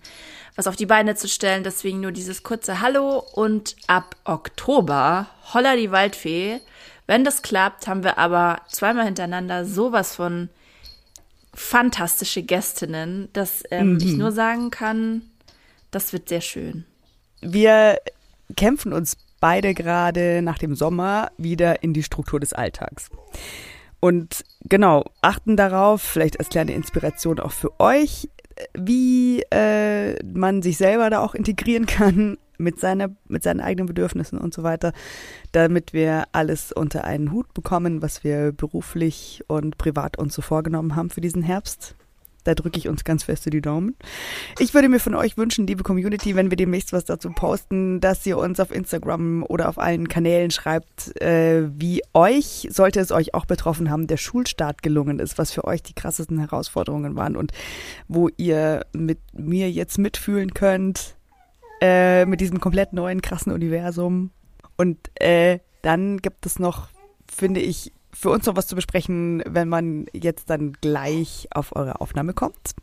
was 0.55 0.67
auf 0.67 0.75
die 0.75 0.85
Beine 0.85 1.15
zu 1.15 1.27
stellen. 1.27 1.63
Deswegen 1.63 2.01
nur 2.01 2.11
dieses 2.11 2.43
kurze 2.43 2.81
Hallo 2.81 3.23
und 3.33 3.75
ab 3.87 4.15
Oktober 4.23 5.27
holla 5.53 5.75
die 5.75 5.91
Waldfee. 5.91 6.59
Wenn 7.07 7.23
das 7.23 7.41
klappt, 7.41 7.87
haben 7.87 8.03
wir 8.03 8.17
aber 8.17 8.61
zweimal 8.69 9.05
hintereinander 9.05 9.65
sowas 9.65 10.15
von 10.15 10.49
fantastische 11.53 12.43
Gästinnen, 12.43 13.29
dass 13.33 13.63
ähm, 13.71 13.97
ich 14.01 14.13
nur 14.13 14.31
sagen 14.31 14.71
kann, 14.71 15.23
das 15.91 16.13
wird 16.13 16.29
sehr 16.29 16.41
schön. 16.41 16.85
Wir 17.41 17.97
kämpfen 18.55 18.93
uns 18.93 19.17
beide 19.39 19.73
gerade 19.73 20.41
nach 20.41 20.57
dem 20.57 20.75
Sommer 20.75 21.31
wieder 21.37 21.83
in 21.83 21.93
die 21.93 22.03
Struktur 22.03 22.39
des 22.39 22.53
Alltags. 22.53 23.09
Und 23.99 24.43
genau, 24.63 25.05
achten 25.21 25.57
darauf, 25.57 26.01
vielleicht 26.01 26.39
als 26.39 26.49
kleine 26.49 26.73
Inspiration 26.73 27.39
auch 27.39 27.51
für 27.51 27.79
euch, 27.79 28.29
wie 28.73 29.41
äh, 29.51 30.23
man 30.23 30.61
sich 30.61 30.77
selber 30.77 31.09
da 31.09 31.19
auch 31.19 31.35
integrieren 31.35 31.85
kann 31.85 32.37
mit, 32.57 32.79
seiner, 32.79 33.09
mit 33.27 33.43
seinen 33.43 33.59
eigenen 33.59 33.87
Bedürfnissen 33.87 34.37
und 34.37 34.53
so 34.53 34.63
weiter, 34.63 34.93
damit 35.51 35.93
wir 35.93 36.25
alles 36.31 36.71
unter 36.71 37.03
einen 37.03 37.31
Hut 37.31 37.53
bekommen, 37.53 38.01
was 38.01 38.23
wir 38.23 38.51
beruflich 38.51 39.43
und 39.47 39.77
privat 39.77 40.17
uns 40.17 40.33
so 40.33 40.41
vorgenommen 40.41 40.95
haben 40.95 41.09
für 41.09 41.21
diesen 41.21 41.43
Herbst. 41.43 41.95
Da 42.43 42.55
drücke 42.55 42.79
ich 42.79 42.87
uns 42.87 43.03
ganz 43.03 43.23
feste 43.23 43.49
die 43.49 43.61
Daumen. 43.61 43.95
Ich 44.59 44.73
würde 44.73 44.89
mir 44.89 44.99
von 44.99 45.15
euch 45.15 45.37
wünschen, 45.37 45.67
liebe 45.67 45.83
Community, 45.83 46.35
wenn 46.35 46.49
wir 46.49 46.57
demnächst 46.57 46.91
was 46.91 47.05
dazu 47.05 47.29
posten, 47.29 47.99
dass 47.99 48.25
ihr 48.25 48.37
uns 48.37 48.59
auf 48.59 48.71
Instagram 48.71 49.43
oder 49.47 49.69
auf 49.69 49.77
allen 49.77 50.07
Kanälen 50.07 50.51
schreibt, 50.51 51.19
äh, 51.21 51.69
wie 51.79 52.01
euch, 52.13 52.67
sollte 52.71 52.99
es 52.99 53.11
euch 53.11 53.33
auch 53.33 53.45
betroffen 53.45 53.89
haben, 53.89 54.07
der 54.07 54.17
Schulstart 54.17 54.81
gelungen 54.81 55.19
ist, 55.19 55.37
was 55.37 55.51
für 55.51 55.65
euch 55.65 55.83
die 55.83 55.93
krassesten 55.93 56.39
Herausforderungen 56.39 57.15
waren 57.15 57.35
und 57.35 57.51
wo 58.07 58.29
ihr 58.37 58.85
mit 58.93 59.19
mir 59.33 59.69
jetzt 59.69 59.97
mitfühlen 59.97 60.53
könnt, 60.53 61.15
äh, 61.81 62.25
mit 62.25 62.41
diesem 62.41 62.59
komplett 62.59 62.93
neuen, 62.93 63.21
krassen 63.21 63.51
Universum. 63.51 64.31
Und 64.77 64.97
äh, 65.21 65.59
dann 65.81 66.17
gibt 66.17 66.45
es 66.45 66.59
noch, 66.59 66.89
finde 67.27 67.59
ich, 67.59 67.91
für 68.13 68.29
uns 68.29 68.45
noch 68.45 68.55
was 68.55 68.67
zu 68.67 68.75
besprechen, 68.75 69.43
wenn 69.45 69.69
man 69.69 70.05
jetzt 70.13 70.49
dann 70.49 70.73
gleich 70.81 71.47
auf 71.51 71.75
eure 71.75 72.01
Aufnahme 72.01 72.33
kommt. 72.33 72.75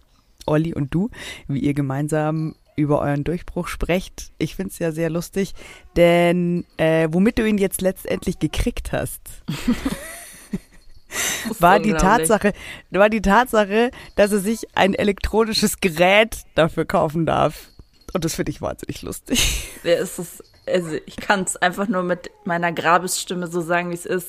Olli 0.47 0.75
und 0.75 0.94
du, 0.94 1.11
wie 1.47 1.61
ihr 1.61 1.75
gemeinsam 1.75 2.54
über 2.78 3.00
euren 3.00 3.25
Durchbruch 3.25 3.68
sprecht. 3.68 4.30
Ich 4.38 4.54
finde 4.54 4.73
es 4.73 4.78
ja 4.78 4.92
sehr 4.92 5.11
lustig, 5.11 5.52
denn 5.97 6.64
äh, 6.76 7.08
womit 7.11 7.38
du 7.38 7.47
ihn 7.47 7.58
jetzt 7.58 7.80
letztendlich 7.80 8.38
gekriegt 8.38 8.92
hast, 8.92 9.20
war 11.58 11.80
die 11.80 11.92
Tatsache, 11.92 12.52
war 12.90 13.11
die 13.11 13.20
Tatsache, 13.20 13.90
dass 14.14 14.32
er 14.32 14.38
sich 14.38 14.76
ein 14.76 14.94
elektronisches 14.94 15.80
Gerät 15.80 16.38
dafür 16.54 16.85
kaufen 16.85 17.26
darf. 17.26 17.68
Und 18.14 18.25
das 18.25 18.37
finde 18.37 18.52
ich 18.52 18.62
wahnsinnig 18.62 19.02
lustig. 19.02 19.68
Wer 19.82 19.99
ist 19.99 20.18
es? 20.18 20.42
Also 20.66 20.97
ich 21.06 21.16
kann 21.16 21.42
es 21.42 21.56
einfach 21.56 21.88
nur 21.88 22.02
mit 22.02 22.30
meiner 22.44 22.73
Grabesstimme 22.73 23.49
so 23.49 23.61
sagen, 23.61 23.90
wie 23.90 23.94
es 23.94 24.06
ist. 24.06 24.28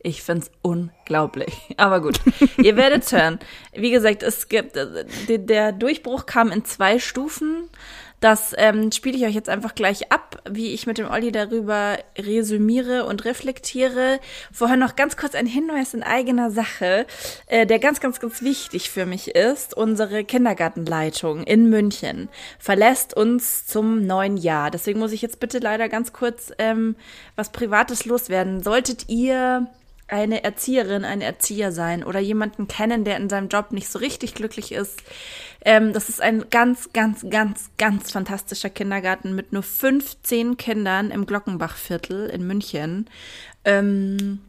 Ich 0.00 0.22
find's 0.22 0.50
unglaublich. 0.62 1.54
Aber 1.76 2.00
gut, 2.00 2.20
ihr 2.58 2.76
werdet 2.76 3.10
hören. 3.10 3.38
Wie 3.72 3.90
gesagt, 3.90 4.22
es 4.22 4.48
gibt 4.48 4.78
der 5.28 5.72
Durchbruch 5.72 6.26
kam 6.26 6.50
in 6.50 6.64
zwei 6.64 6.98
Stufen. 6.98 7.68
Das 8.20 8.52
ähm, 8.58 8.90
spiele 8.90 9.16
ich 9.16 9.24
euch 9.24 9.34
jetzt 9.34 9.48
einfach 9.48 9.76
gleich 9.76 10.10
ab, 10.10 10.42
wie 10.50 10.74
ich 10.74 10.88
mit 10.88 10.98
dem 10.98 11.08
Olli 11.08 11.30
darüber 11.30 11.98
resümiere 12.18 13.04
und 13.04 13.24
reflektiere. 13.24 14.18
Vorher 14.52 14.76
noch 14.76 14.96
ganz 14.96 15.16
kurz 15.16 15.36
ein 15.36 15.46
Hinweis 15.46 15.94
in 15.94 16.02
eigener 16.02 16.50
Sache, 16.50 17.06
äh, 17.46 17.64
der 17.64 17.78
ganz, 17.78 18.00
ganz, 18.00 18.18
ganz 18.18 18.42
wichtig 18.42 18.90
für 18.90 19.06
mich 19.06 19.36
ist. 19.36 19.72
Unsere 19.76 20.24
Kindergartenleitung 20.24 21.44
in 21.44 21.70
München 21.70 22.28
verlässt 22.58 23.16
uns 23.16 23.66
zum 23.66 24.04
neuen 24.04 24.36
Jahr. 24.36 24.72
Deswegen 24.72 24.98
muss 24.98 25.12
ich 25.12 25.22
jetzt 25.22 25.38
bitte 25.38 25.60
leider 25.60 25.88
ganz 25.88 26.12
kurz 26.12 26.52
ähm, 26.58 26.96
was 27.36 27.52
Privates 27.52 28.04
loswerden. 28.04 28.64
Solltet 28.64 29.08
ihr 29.08 29.68
eine 30.08 30.42
Erzieherin, 30.42 31.04
ein 31.04 31.20
Erzieher 31.20 31.70
sein 31.70 32.02
oder 32.02 32.18
jemanden 32.18 32.66
kennen, 32.66 33.04
der 33.04 33.16
in 33.16 33.28
seinem 33.28 33.48
Job 33.48 33.72
nicht 33.72 33.88
so 33.88 33.98
richtig 33.98 34.34
glücklich 34.34 34.72
ist. 34.72 35.02
Ähm, 35.64 35.92
das 35.92 36.08
ist 36.08 36.20
ein 36.20 36.46
ganz, 36.50 36.90
ganz, 36.92 37.26
ganz, 37.28 37.70
ganz 37.78 38.10
fantastischer 38.10 38.70
Kindergarten 38.70 39.34
mit 39.34 39.52
nur 39.52 39.62
15 39.62 40.56
Kindern 40.56 41.10
im 41.10 41.26
Glockenbachviertel 41.26 42.28
in 42.30 42.46
München. 42.46 43.10
Ähm, 43.64 44.40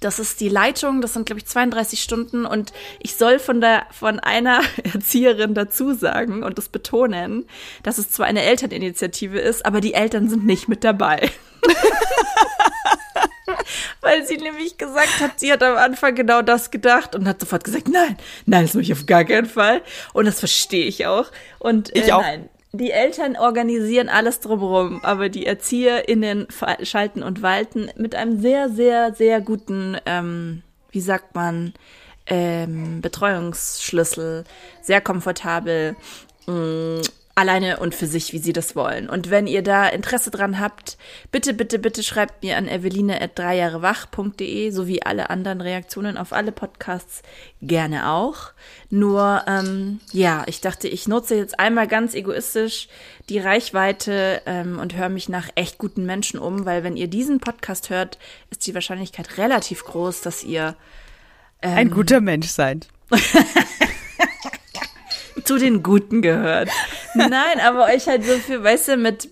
das 0.00 0.20
ist 0.20 0.40
die 0.40 0.48
Leitung, 0.48 1.00
das 1.00 1.14
sind, 1.14 1.26
glaube 1.26 1.40
ich, 1.40 1.46
32 1.46 2.00
Stunden 2.00 2.46
und 2.46 2.72
ich 3.00 3.16
soll 3.16 3.38
von 3.38 3.60
der, 3.60 3.86
von 3.90 4.20
einer 4.20 4.62
Erzieherin 4.94 5.54
dazu 5.54 5.92
sagen 5.92 6.42
und 6.42 6.58
das 6.58 6.68
betonen, 6.68 7.46
dass 7.82 7.98
es 7.98 8.10
zwar 8.10 8.26
eine 8.26 8.42
Elterninitiative 8.42 9.38
ist, 9.38 9.66
aber 9.66 9.80
die 9.80 9.94
Eltern 9.94 10.28
sind 10.28 10.46
nicht 10.46 10.68
mit 10.68 10.84
dabei. 10.84 11.30
Weil 14.00 14.26
sie 14.26 14.36
nämlich 14.36 14.78
gesagt 14.78 15.20
hat, 15.20 15.40
sie 15.40 15.52
hat 15.52 15.62
am 15.62 15.76
Anfang 15.76 16.14
genau 16.14 16.42
das 16.42 16.70
gedacht 16.70 17.14
und 17.14 17.26
hat 17.26 17.40
sofort 17.40 17.64
gesagt, 17.64 17.88
nein, 17.88 18.16
nein, 18.46 18.62
das 18.62 18.74
mache 18.74 18.82
ich 18.82 18.92
auf 18.92 19.06
gar 19.06 19.24
keinen 19.24 19.46
Fall. 19.46 19.82
Und 20.12 20.26
das 20.26 20.38
verstehe 20.38 20.86
ich 20.86 21.06
auch. 21.06 21.30
Und 21.58 21.94
äh, 21.94 22.00
ich 22.00 22.12
auch. 22.12 22.22
nein, 22.22 22.48
die 22.72 22.90
Eltern 22.90 23.36
organisieren 23.36 24.08
alles 24.08 24.40
drumherum, 24.40 25.00
aber 25.02 25.28
die 25.28 25.46
ErzieherInnen 25.46 26.48
schalten 26.82 27.22
und 27.22 27.42
walten 27.42 27.90
mit 27.96 28.14
einem 28.14 28.40
sehr, 28.40 28.68
sehr, 28.68 29.14
sehr 29.14 29.40
guten, 29.40 29.96
ähm, 30.04 30.62
wie 30.90 31.00
sagt 31.00 31.34
man, 31.34 31.72
ähm, 32.26 33.00
Betreuungsschlüssel, 33.00 34.44
sehr 34.82 35.00
komfortabel. 35.00 35.96
Mh, 36.46 36.52
mm, 36.54 37.00
alleine 37.38 37.78
und 37.78 37.94
für 37.94 38.08
sich, 38.08 38.32
wie 38.32 38.38
sie 38.38 38.52
das 38.52 38.74
wollen. 38.74 39.08
Und 39.08 39.30
wenn 39.30 39.46
ihr 39.46 39.62
da 39.62 39.86
Interesse 39.86 40.32
dran 40.32 40.58
habt, 40.58 40.98
bitte, 41.30 41.54
bitte, 41.54 41.78
bitte 41.78 42.02
schreibt 42.02 42.42
mir 42.42 42.56
an 42.56 42.66
eveline.dreijahrewach.de 42.66 44.72
sowie 44.72 45.02
alle 45.02 45.30
anderen 45.30 45.60
Reaktionen 45.60 46.18
auf 46.18 46.32
alle 46.32 46.50
Podcasts 46.50 47.22
gerne 47.62 48.10
auch. 48.10 48.50
Nur, 48.90 49.44
ähm, 49.46 50.00
ja, 50.10 50.42
ich 50.46 50.60
dachte, 50.60 50.88
ich 50.88 51.06
nutze 51.06 51.36
jetzt 51.36 51.60
einmal 51.60 51.86
ganz 51.86 52.14
egoistisch 52.14 52.88
die 53.28 53.38
Reichweite 53.38 54.42
ähm, 54.46 54.80
und 54.80 54.96
höre 54.96 55.08
mich 55.08 55.28
nach 55.28 55.48
echt 55.54 55.78
guten 55.78 56.06
Menschen 56.06 56.40
um, 56.40 56.66
weil 56.66 56.82
wenn 56.82 56.96
ihr 56.96 57.06
diesen 57.06 57.38
Podcast 57.38 57.88
hört, 57.88 58.18
ist 58.50 58.66
die 58.66 58.74
Wahrscheinlichkeit 58.74 59.38
relativ 59.38 59.84
groß, 59.84 60.22
dass 60.22 60.42
ihr 60.42 60.74
ähm, 61.62 61.76
ein 61.76 61.90
guter 61.90 62.20
Mensch 62.20 62.48
seid. 62.48 62.88
zu 65.48 65.56
den 65.56 65.82
Guten 65.82 66.20
gehört. 66.20 66.68
Nein, 67.14 67.60
aber 67.64 67.86
euch 67.86 68.06
halt 68.06 68.24
so 68.24 68.34
viel, 68.38 68.62
weißt 68.62 68.88
du, 68.88 68.96
mit 68.96 69.30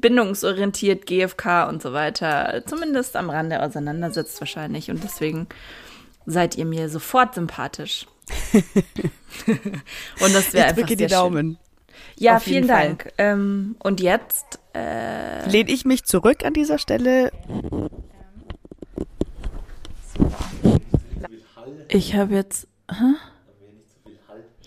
bindungsorientiert, 0.00 1.06
GFK 1.06 1.68
und 1.68 1.82
so 1.82 1.92
weiter, 1.92 2.62
zumindest 2.66 3.16
am 3.16 3.30
Rande 3.30 3.62
auseinandersetzt 3.62 4.40
wahrscheinlich. 4.40 4.90
Und 4.90 5.02
deswegen 5.04 5.48
seid 6.26 6.56
ihr 6.56 6.64
mir 6.64 6.88
sofort 6.88 7.34
sympathisch. 7.34 8.06
und 8.52 10.34
das 10.34 10.52
wäre 10.52 10.66
einfach 10.66 10.82
drücke 10.82 10.96
die 10.96 11.06
Daumen. 11.06 11.46
Schön. 11.46 11.68
Ja, 12.18 12.36
Auf 12.36 12.42
vielen 12.42 12.66
Dank. 12.66 13.12
Ähm, 13.18 13.76
und 13.78 14.00
jetzt 14.00 14.58
äh, 14.74 15.48
lehne 15.48 15.70
ich 15.70 15.84
mich 15.84 16.04
zurück 16.04 16.44
an 16.44 16.52
dieser 16.52 16.78
Stelle. 16.78 17.30
Ich 21.88 22.14
habe 22.14 22.34
jetzt. 22.34 22.66
Hä? 22.90 23.14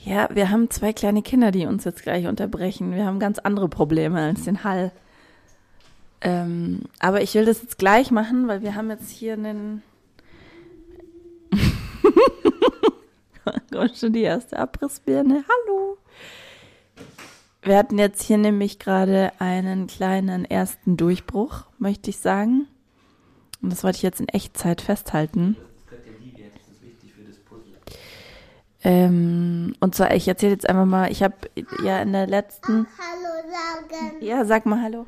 Ja, 0.03 0.29
wir 0.33 0.49
haben 0.49 0.71
zwei 0.71 0.93
kleine 0.93 1.21
Kinder, 1.21 1.51
die 1.51 1.67
uns 1.67 1.83
jetzt 1.83 2.01
gleich 2.01 2.25
unterbrechen. 2.25 2.93
Wir 2.93 3.05
haben 3.05 3.19
ganz 3.19 3.37
andere 3.37 3.69
Probleme 3.69 4.19
als 4.19 4.45
den 4.45 4.63
Hall. 4.63 4.91
Ähm, 6.21 6.81
aber 6.99 7.21
ich 7.21 7.35
will 7.35 7.45
das 7.45 7.61
jetzt 7.61 7.77
gleich 7.77 8.09
machen, 8.09 8.47
weil 8.47 8.63
wir 8.63 8.73
haben 8.75 8.89
jetzt 8.89 9.11
hier 9.11 9.33
einen. 9.33 9.83
Kommt 13.71 13.97
schon 13.97 14.13
die 14.13 14.21
erste 14.21 14.57
Abrissbirne. 14.57 15.43
Hallo. 15.47 15.97
Wir 17.61 17.77
hatten 17.77 17.99
jetzt 17.99 18.23
hier 18.23 18.39
nämlich 18.39 18.79
gerade 18.79 19.31
einen 19.37 19.85
kleinen 19.85 20.45
ersten 20.45 20.97
Durchbruch, 20.97 21.65
möchte 21.77 22.09
ich 22.09 22.17
sagen. 22.17 22.67
Und 23.61 23.71
das 23.71 23.83
wollte 23.83 23.97
ich 23.97 24.03
jetzt 24.03 24.19
in 24.19 24.29
Echtzeit 24.29 24.81
festhalten. 24.81 25.57
Ähm, 28.83 29.75
und 29.79 29.93
zwar, 29.95 30.13
ich 30.15 30.27
erzähle 30.27 30.53
jetzt 30.53 30.67
einfach 30.67 30.85
mal, 30.85 31.11
ich 31.11 31.21
habe 31.21 31.35
ja 31.83 32.01
in 32.01 32.13
der 32.13 32.25
letzten. 32.25 32.87
Hallo 32.97 33.31
sagen. 33.51 34.15
Ja, 34.21 34.43
sag 34.43 34.65
mal 34.65 34.81
Hallo. 34.81 35.05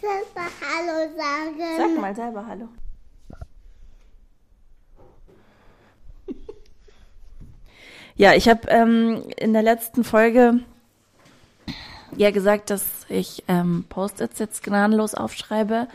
Selber 0.00 0.48
Hallo 0.60 1.16
sagen. 1.16 1.76
Sag 1.76 2.00
mal 2.00 2.14
selber 2.16 2.46
Hallo. 2.46 2.68
ja, 8.16 8.34
ich 8.34 8.48
habe 8.48 8.68
ähm, 8.68 9.22
in 9.36 9.52
der 9.52 9.62
letzten 9.62 10.02
Folge 10.02 10.60
ja 12.16 12.32
gesagt, 12.32 12.70
dass 12.70 12.84
ich 13.08 13.44
ähm, 13.46 13.84
Post-its 13.88 14.40
jetzt 14.40 14.64
gnadenlos 14.64 15.14
aufschreibe 15.14 15.86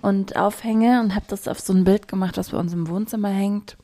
und 0.00 0.36
aufhänge 0.36 1.00
und 1.00 1.14
habe 1.14 1.26
das 1.28 1.46
auf 1.46 1.60
so 1.60 1.74
ein 1.74 1.84
Bild 1.84 2.08
gemacht, 2.08 2.38
was 2.38 2.50
bei 2.50 2.58
uns 2.58 2.72
im 2.72 2.88
Wohnzimmer 2.88 3.28
hängt. 3.28 3.76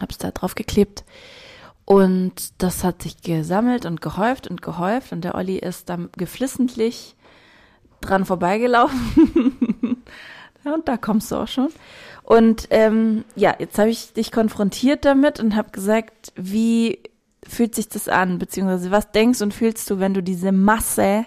Habe 0.00 0.10
es 0.10 0.18
da 0.18 0.30
drauf 0.30 0.54
geklebt. 0.54 1.04
Und 1.84 2.62
das 2.62 2.84
hat 2.84 3.02
sich 3.02 3.20
gesammelt 3.20 3.84
und 3.84 4.00
gehäuft 4.00 4.46
und 4.46 4.62
gehäuft 4.62 5.12
und 5.12 5.22
der 5.22 5.34
Olli 5.34 5.58
ist 5.58 5.88
dann 5.88 6.08
geflissentlich 6.16 7.16
dran 8.00 8.24
vorbeigelaufen. 8.24 8.96
und 10.64 10.88
da 10.88 10.96
kommst 10.96 11.32
du 11.32 11.36
auch 11.36 11.48
schon. 11.48 11.70
Und 12.22 12.68
ähm, 12.70 13.24
ja, 13.34 13.56
jetzt 13.58 13.76
habe 13.78 13.90
ich 13.90 14.12
dich 14.12 14.30
konfrontiert 14.30 15.04
damit 15.04 15.40
und 15.40 15.56
habe 15.56 15.70
gesagt, 15.70 16.32
wie 16.36 17.00
fühlt 17.42 17.74
sich 17.74 17.88
das 17.88 18.06
an, 18.06 18.38
beziehungsweise 18.38 18.92
was 18.92 19.10
denkst 19.10 19.42
und 19.42 19.52
fühlst 19.52 19.90
du, 19.90 19.98
wenn 19.98 20.14
du 20.14 20.22
diese 20.22 20.52
Masse 20.52 21.26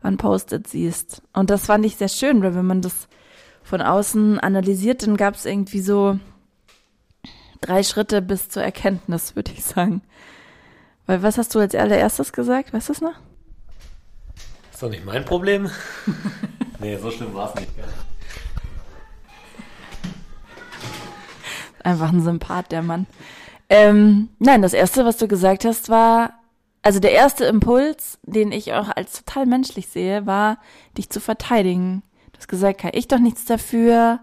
an 0.00 0.16
Post-it 0.16 0.66
siehst? 0.66 1.22
Und 1.32 1.50
das 1.50 1.66
fand 1.66 1.86
ich 1.86 1.96
sehr 1.96 2.08
schön, 2.08 2.42
weil 2.42 2.56
wenn 2.56 2.66
man 2.66 2.82
das 2.82 3.06
von 3.62 3.80
außen 3.80 4.40
analysiert, 4.40 5.06
dann 5.06 5.16
gab 5.16 5.36
es 5.36 5.46
irgendwie 5.46 5.80
so 5.80 6.18
drei 7.66 7.82
Schritte 7.82 8.20
bis 8.22 8.48
zur 8.48 8.62
Erkenntnis, 8.62 9.36
würde 9.36 9.52
ich 9.52 9.64
sagen. 9.64 10.02
Weil 11.06 11.22
was 11.22 11.38
hast 11.38 11.54
du 11.54 11.58
als 11.58 11.74
allererstes 11.74 12.32
gesagt? 12.32 12.72
Weißt 12.72 12.88
du 12.88 12.92
es 12.92 13.00
noch? 13.00 13.14
Ist 14.72 14.82
doch 14.82 14.90
nicht 14.90 15.04
mein 15.04 15.24
Problem. 15.24 15.70
nee, 16.80 16.96
so 16.96 17.10
schlimm 17.10 17.34
war 17.34 17.50
es 17.50 17.60
nicht. 17.60 17.70
Einfach 21.82 22.12
ein 22.12 22.22
Sympath, 22.22 22.72
der 22.72 22.82
Mann. 22.82 23.06
Ähm, 23.68 24.30
nein, 24.38 24.62
das 24.62 24.72
erste, 24.72 25.04
was 25.04 25.18
du 25.18 25.28
gesagt 25.28 25.64
hast, 25.64 25.88
war, 25.88 26.34
also 26.82 27.00
der 27.00 27.12
erste 27.12 27.44
Impuls, 27.44 28.18
den 28.22 28.52
ich 28.52 28.72
auch 28.72 28.88
als 28.94 29.22
total 29.22 29.46
menschlich 29.46 29.88
sehe, 29.88 30.26
war, 30.26 30.58
dich 30.96 31.10
zu 31.10 31.20
verteidigen. 31.20 32.02
Du 32.32 32.38
hast 32.38 32.48
gesagt, 32.48 32.80
kann 32.80 32.90
ich 32.94 33.08
doch 33.08 33.18
nichts 33.18 33.44
dafür, 33.44 34.20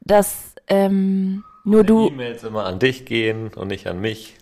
dass 0.00 0.54
ähm, 0.68 1.44
nur 1.70 1.84
du. 1.84 2.08
E-Mails 2.08 2.44
immer 2.44 2.66
an 2.66 2.78
dich 2.78 3.04
gehen 3.04 3.48
und 3.54 3.68
nicht 3.68 3.86
an 3.86 4.00
mich. 4.00 4.36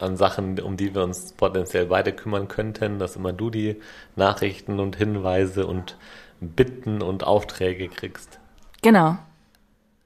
An 0.00 0.16
Sachen, 0.16 0.58
um 0.58 0.76
die 0.76 0.92
wir 0.92 1.04
uns 1.04 1.34
potenziell 1.34 1.86
beide 1.86 2.12
kümmern 2.12 2.48
könnten, 2.48 2.98
dass 2.98 3.14
immer 3.14 3.32
du 3.32 3.48
die 3.50 3.76
Nachrichten 4.16 4.80
und 4.80 4.96
Hinweise 4.96 5.68
und 5.68 5.96
Bitten 6.40 7.00
und 7.00 7.24
Aufträge 7.24 7.88
kriegst. 7.88 8.40
Genau. 8.82 9.16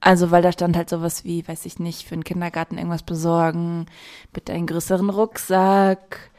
Also, 0.01 0.31
weil 0.31 0.41
da 0.41 0.51
stand 0.51 0.77
halt 0.77 0.89
sowas 0.89 1.25
wie, 1.25 1.45
weiß 1.45 1.65
ich 1.65 1.79
nicht, 1.79 2.07
für 2.07 2.15
den 2.15 2.23
Kindergarten 2.23 2.77
irgendwas 2.77 3.03
besorgen, 3.03 3.87
bitte 4.31 4.53
einen 4.53 4.67
größeren 4.67 5.09
Rucksack, 5.09 6.31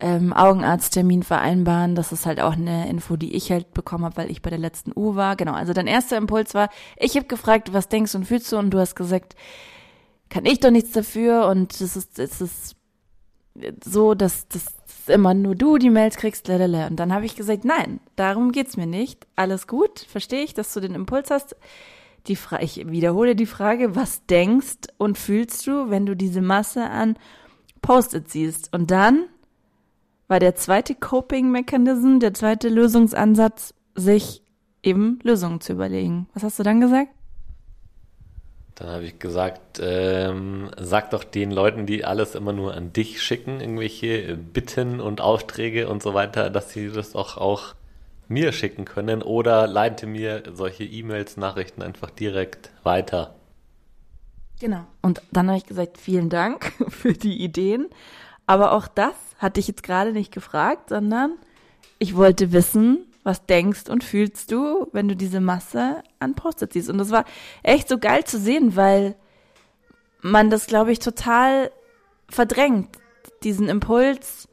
ähm, 0.00 0.32
Augenarzttermin 0.32 1.22
vereinbaren. 1.22 1.94
Das 1.94 2.12
ist 2.12 2.24
halt 2.24 2.40
auch 2.40 2.54
eine 2.54 2.88
Info, 2.88 3.16
die 3.16 3.34
ich 3.34 3.52
halt 3.52 3.74
bekommen 3.74 4.04
habe, 4.04 4.16
weil 4.16 4.30
ich 4.30 4.42
bei 4.42 4.50
der 4.50 4.58
letzten 4.58 4.92
U 4.96 5.14
war. 5.14 5.36
Genau, 5.36 5.52
also 5.52 5.72
dein 5.72 5.86
erster 5.86 6.16
Impuls 6.16 6.54
war, 6.54 6.70
ich 6.96 7.16
habe 7.16 7.26
gefragt, 7.26 7.72
was 7.72 7.88
denkst 7.88 8.14
und 8.14 8.24
fühlst 8.24 8.50
du? 8.50 8.56
Und 8.56 8.70
du 8.70 8.78
hast 8.78 8.96
gesagt, 8.96 9.36
kann 10.32 10.46
ich 10.46 10.60
doch 10.60 10.70
nichts 10.70 10.92
dafür 10.92 11.46
und 11.48 11.78
es 11.78 11.94
ist, 11.94 12.18
es 12.18 12.40
ist 12.40 12.76
so, 13.84 14.14
dass, 14.14 14.48
dass 14.48 14.64
immer 15.06 15.34
nur 15.34 15.54
du 15.54 15.76
die 15.76 15.90
Mails 15.90 16.16
kriegst, 16.16 16.48
lalala. 16.48 16.86
Und 16.86 16.96
dann 16.96 17.12
habe 17.12 17.26
ich 17.26 17.36
gesagt, 17.36 17.66
nein, 17.66 18.00
darum 18.16 18.50
geht's 18.50 18.78
mir 18.78 18.86
nicht. 18.86 19.26
Alles 19.36 19.66
gut, 19.66 19.98
verstehe 19.98 20.42
ich, 20.42 20.54
dass 20.54 20.72
du 20.72 20.80
den 20.80 20.94
Impuls 20.94 21.30
hast. 21.30 21.54
Die 22.28 22.36
Fra 22.36 22.62
ich 22.62 22.88
wiederhole 22.90 23.36
die 23.36 23.44
Frage, 23.44 23.94
was 23.94 24.24
denkst 24.24 24.78
und 24.96 25.18
fühlst 25.18 25.66
du, 25.66 25.90
wenn 25.90 26.06
du 26.06 26.16
diese 26.16 26.40
Masse 26.40 26.88
an 26.88 27.18
Post-it 27.82 28.30
siehst? 28.30 28.72
Und 28.72 28.90
dann 28.90 29.26
war 30.28 30.38
der 30.38 30.54
zweite 30.54 30.94
Coping-Mechanism, 30.94 32.20
der 32.20 32.32
zweite 32.32 32.70
Lösungsansatz, 32.70 33.74
sich 33.96 34.42
eben 34.82 35.18
Lösungen 35.24 35.60
zu 35.60 35.74
überlegen. 35.74 36.26
Was 36.32 36.42
hast 36.42 36.58
du 36.58 36.62
dann 36.62 36.80
gesagt? 36.80 37.10
Dann 38.82 38.90
habe 38.90 39.04
ich 39.04 39.20
gesagt, 39.20 39.80
ähm, 39.80 40.68
sag 40.76 41.10
doch 41.10 41.22
den 41.22 41.52
Leuten, 41.52 41.86
die 41.86 42.04
alles 42.04 42.34
immer 42.34 42.52
nur 42.52 42.74
an 42.74 42.92
dich 42.92 43.22
schicken, 43.22 43.60
irgendwelche 43.60 44.36
Bitten 44.36 45.00
und 45.00 45.20
Aufträge 45.20 45.88
und 45.88 46.02
so 46.02 46.14
weiter, 46.14 46.50
dass 46.50 46.72
sie 46.72 46.90
das 46.90 47.14
auch, 47.14 47.36
auch 47.36 47.76
mir 48.26 48.50
schicken 48.50 48.84
können 48.84 49.22
oder 49.22 49.68
leite 49.68 50.08
mir 50.08 50.42
solche 50.52 50.82
E-Mails, 50.82 51.36
Nachrichten 51.36 51.80
einfach 51.80 52.10
direkt 52.10 52.70
weiter. 52.82 53.36
Genau. 54.58 54.84
Und 55.00 55.22
dann 55.30 55.46
habe 55.46 55.58
ich 55.58 55.66
gesagt, 55.66 55.96
vielen 55.96 56.28
Dank 56.28 56.72
für 56.88 57.12
die 57.12 57.40
Ideen. 57.40 57.86
Aber 58.48 58.72
auch 58.72 58.88
das 58.88 59.14
hatte 59.38 59.60
ich 59.60 59.68
jetzt 59.68 59.84
gerade 59.84 60.10
nicht 60.10 60.32
gefragt, 60.32 60.88
sondern 60.88 61.34
ich 62.00 62.16
wollte 62.16 62.50
wissen, 62.50 63.06
was 63.24 63.46
denkst 63.46 63.88
und 63.88 64.04
fühlst 64.04 64.50
du, 64.50 64.88
wenn 64.92 65.08
du 65.08 65.16
diese 65.16 65.40
Masse 65.40 66.02
an 66.18 66.34
Post-it 66.34 66.72
siehst. 66.72 66.88
Und 66.88 66.98
das 66.98 67.10
war 67.10 67.24
echt 67.62 67.88
so 67.88 67.98
geil 67.98 68.24
zu 68.24 68.38
sehen, 68.38 68.76
weil 68.76 69.14
man 70.20 70.50
das, 70.50 70.66
glaube 70.66 70.92
ich, 70.92 70.98
total 70.98 71.70
verdrängt, 72.28 72.88
diesen 73.42 73.68
Impuls, 73.68 74.48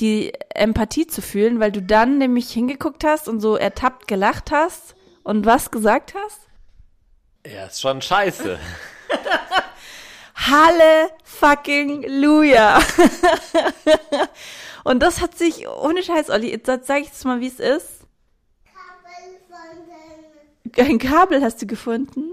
die 0.00 0.32
Empathie 0.50 1.06
zu 1.06 1.22
fühlen, 1.22 1.60
weil 1.60 1.72
du 1.72 1.82
dann 1.82 2.18
nämlich 2.18 2.50
hingeguckt 2.50 3.04
hast 3.04 3.28
und 3.28 3.40
so 3.40 3.56
ertappt 3.56 4.06
gelacht 4.08 4.52
hast 4.52 4.94
und 5.22 5.46
was 5.46 5.70
gesagt 5.70 6.14
hast? 6.14 6.40
Ja, 7.46 7.66
ist 7.66 7.80
schon 7.80 8.02
scheiße. 8.02 8.58
Halle 10.36 11.10
fucking 11.24 12.04
Luja. 12.20 12.78
Und 14.86 15.00
das 15.00 15.20
hat 15.20 15.36
sich, 15.36 15.66
ohne 15.66 16.00
Scheiß, 16.00 16.30
Olli, 16.30 16.48
jetzt 16.48 16.66
sag 16.86 17.00
ich 17.00 17.08
jetzt 17.08 17.24
mal, 17.24 17.40
wie 17.40 17.48
es 17.48 17.58
ist. 17.58 18.06
Ein 20.78 21.00
Kabel 21.00 21.42
hast 21.42 21.60
du 21.60 21.66
gefunden? 21.66 22.30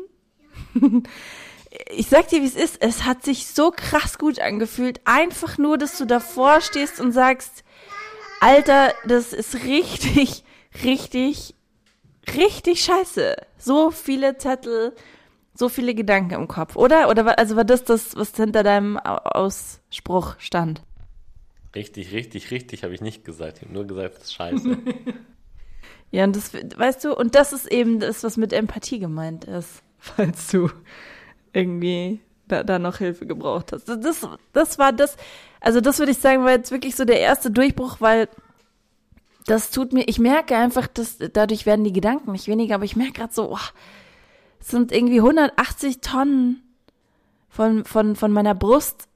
Ich 1.90 2.08
sag 2.08 2.28
dir, 2.28 2.44
wie 2.44 2.46
es 2.46 2.56
ist. 2.56 2.80
Es 2.80 3.06
hat 3.06 3.24
sich 3.24 3.48
so 3.48 3.72
krass 3.72 4.20
gut 4.20 4.40
angefühlt. 4.40 5.02
Einfach 5.06 5.58
nur, 5.58 5.80
dass 5.80 5.98
du 5.98 6.06
davor 6.06 6.62
stehst 6.62 7.00
und 7.00 7.12
sagst, 7.12 7.64
Alter, 8.40 8.94
das 9.08 9.34
ist 9.34 9.64
richtig, 9.64 10.44
richtig, 10.84 11.56
richtig 12.36 12.84
scheiße. 12.84 13.36
So 13.58 13.90
viele 13.90 14.38
Zettel, 14.38 14.96
so 15.56 15.70
viele 15.70 15.96
Gedanken 15.96 16.36
im 16.36 16.48
Kopf, 16.48 16.76
oder? 16.76 17.10
Oder 17.10 17.40
also 17.40 17.56
war 17.56 17.66
das 17.66 17.84
das, 17.84 18.16
was 18.16 18.36
hinter 18.36 18.62
deinem 18.62 19.00
Ausspruch 19.00 20.36
stand? 20.38 20.84
Richtig, 21.76 22.12
richtig, 22.12 22.52
richtig 22.52 22.84
habe 22.84 22.94
ich 22.94 23.02
nicht 23.02 23.26
gesagt. 23.26 23.58
Ich 23.58 23.64
habe 23.64 23.74
nur 23.74 23.86
gesagt, 23.86 24.16
das 24.16 24.24
ist 24.24 24.34
scheiße. 24.34 24.78
ja, 26.12 26.24
und 26.24 26.36
das, 26.36 26.54
weißt 26.54 27.04
du, 27.06 27.16
und 27.16 27.36
das 27.36 27.52
ist 27.52 27.72
eben 27.72 28.00
das, 28.00 28.24
was 28.24 28.38
mit 28.38 28.54
Empathie 28.54 29.00
gemeint 29.00 29.46
ist, 29.46 29.82
falls 29.98 30.48
du 30.48 30.70
irgendwie 31.52 32.20
da, 32.48 32.64
da 32.64 32.78
noch 32.80 32.98
Hilfe 32.98 33.26
gebraucht 33.26 33.72
hast. 33.72 33.86
Das, 33.88 34.28
das 34.52 34.80
war 34.80 34.92
das, 34.92 35.18
also 35.62 35.82
das 35.82 36.00
würde 36.00 36.12
ich 36.12 36.18
sagen, 36.20 36.44
war 36.44 36.52
jetzt 36.52 36.72
wirklich 36.72 36.96
so 36.96 37.06
der 37.06 37.20
erste 37.20 37.50
Durchbruch, 37.50 37.98
weil 38.00 38.28
das 39.46 39.72
tut 39.72 39.94
mir, 39.94 40.08
ich 40.08 40.20
merke 40.20 40.56
einfach, 40.56 40.88
dass 40.88 41.18
dadurch 41.18 41.66
werden 41.66 41.84
die 41.84 41.94
Gedanken 41.94 42.32
nicht 42.32 42.48
weniger, 42.48 42.76
aber 42.76 42.86
ich 42.86 42.96
merke 42.96 43.14
gerade 43.14 43.34
so, 43.34 43.52
oh, 43.52 43.60
es 44.60 44.68
sind 44.68 44.92
irgendwie 44.92 45.20
180 45.20 46.02
Tonnen 46.02 46.62
von, 47.50 47.86
von, 47.86 48.16
von 48.16 48.32
meiner 48.32 48.56
Brust 48.56 49.08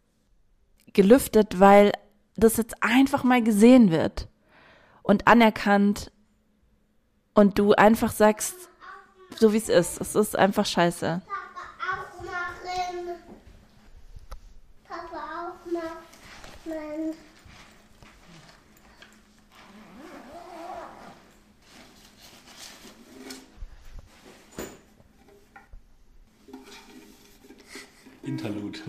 gelüftet, 0.93 1.59
weil 1.59 1.91
das 2.37 2.57
jetzt 2.57 2.75
einfach 2.81 3.23
mal 3.23 3.43
gesehen 3.43 3.91
wird 3.91 4.29
und 5.01 5.27
anerkannt 5.27 6.11
und 7.33 7.59
du 7.59 7.73
einfach 7.73 8.11
sagst, 8.11 8.69
so 9.35 9.53
wie 9.53 9.57
es 9.57 9.69
ist. 9.69 9.99
Es 9.99 10.15
ist 10.15 10.35
einfach 10.35 10.65
scheiße. 10.65 11.21
Interlude. 28.23 28.79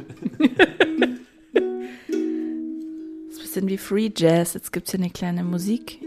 bisschen 3.48 3.68
wie 3.68 3.78
Free 3.78 4.11
Jazz. 4.14 4.52
Jetzt 4.52 4.74
gibt 4.74 4.88
es 4.88 4.90
hier 4.90 5.00
eine 5.00 5.08
kleine 5.08 5.42
Musik. 5.42 5.98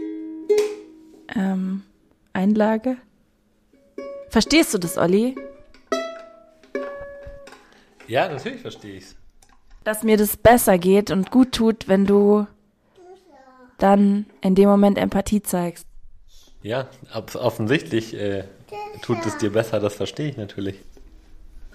Ähm, 1.34 1.82
Einlage. 2.32 2.96
Verstehst 4.28 4.72
du 4.72 4.78
das, 4.78 4.96
Olli? 4.96 5.34
Ja, 8.06 8.28
natürlich 8.28 8.60
verstehe 8.60 8.96
ich's. 8.96 9.16
Dass 9.82 10.04
mir 10.04 10.16
das 10.16 10.36
besser 10.36 10.78
geht 10.78 11.10
und 11.10 11.32
gut 11.32 11.50
tut, 11.50 11.88
wenn 11.88 12.06
du 12.06 12.46
dann 13.78 14.26
in 14.40 14.54
dem 14.54 14.68
Moment 14.68 14.96
Empathie 14.96 15.42
zeigst. 15.42 15.84
Ja, 16.62 16.88
offensichtlich 17.12 18.14
äh, 18.14 18.44
tut 19.02 19.18
es 19.26 19.36
dir 19.38 19.50
besser, 19.50 19.80
das 19.80 19.94
verstehe 19.96 20.28
ich 20.28 20.36
natürlich. 20.36 20.76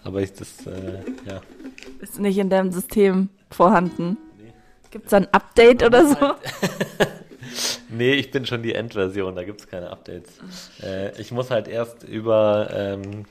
Aber 0.06 0.22
ich 0.22 0.32
das, 0.32 0.66
äh, 0.66 1.04
ja. 1.28 1.42
Ist 2.00 2.20
nicht 2.20 2.38
in 2.38 2.50
deinem 2.50 2.72
System 2.72 3.28
vorhanden. 3.52 4.16
Gibt's 4.92 5.10
da 5.10 5.18
ein 5.18 5.34
Update 5.34 5.84
oder 5.84 6.08
so? 6.08 6.16
Nee, 7.90 8.14
ich 8.14 8.32
bin 8.32 8.46
schon 8.46 8.64
die 8.64 8.76
Endversion, 8.76 9.36
da 9.36 9.44
gibt's 9.44 9.68
keine 9.68 9.90
Updates. 9.90 10.32
Äh, 10.84 11.20
ich 11.20 11.32
muss 11.32 11.50
halt 11.50 11.68
erst 11.68 12.04
über, 12.04 12.70
ähm, 12.72 13.26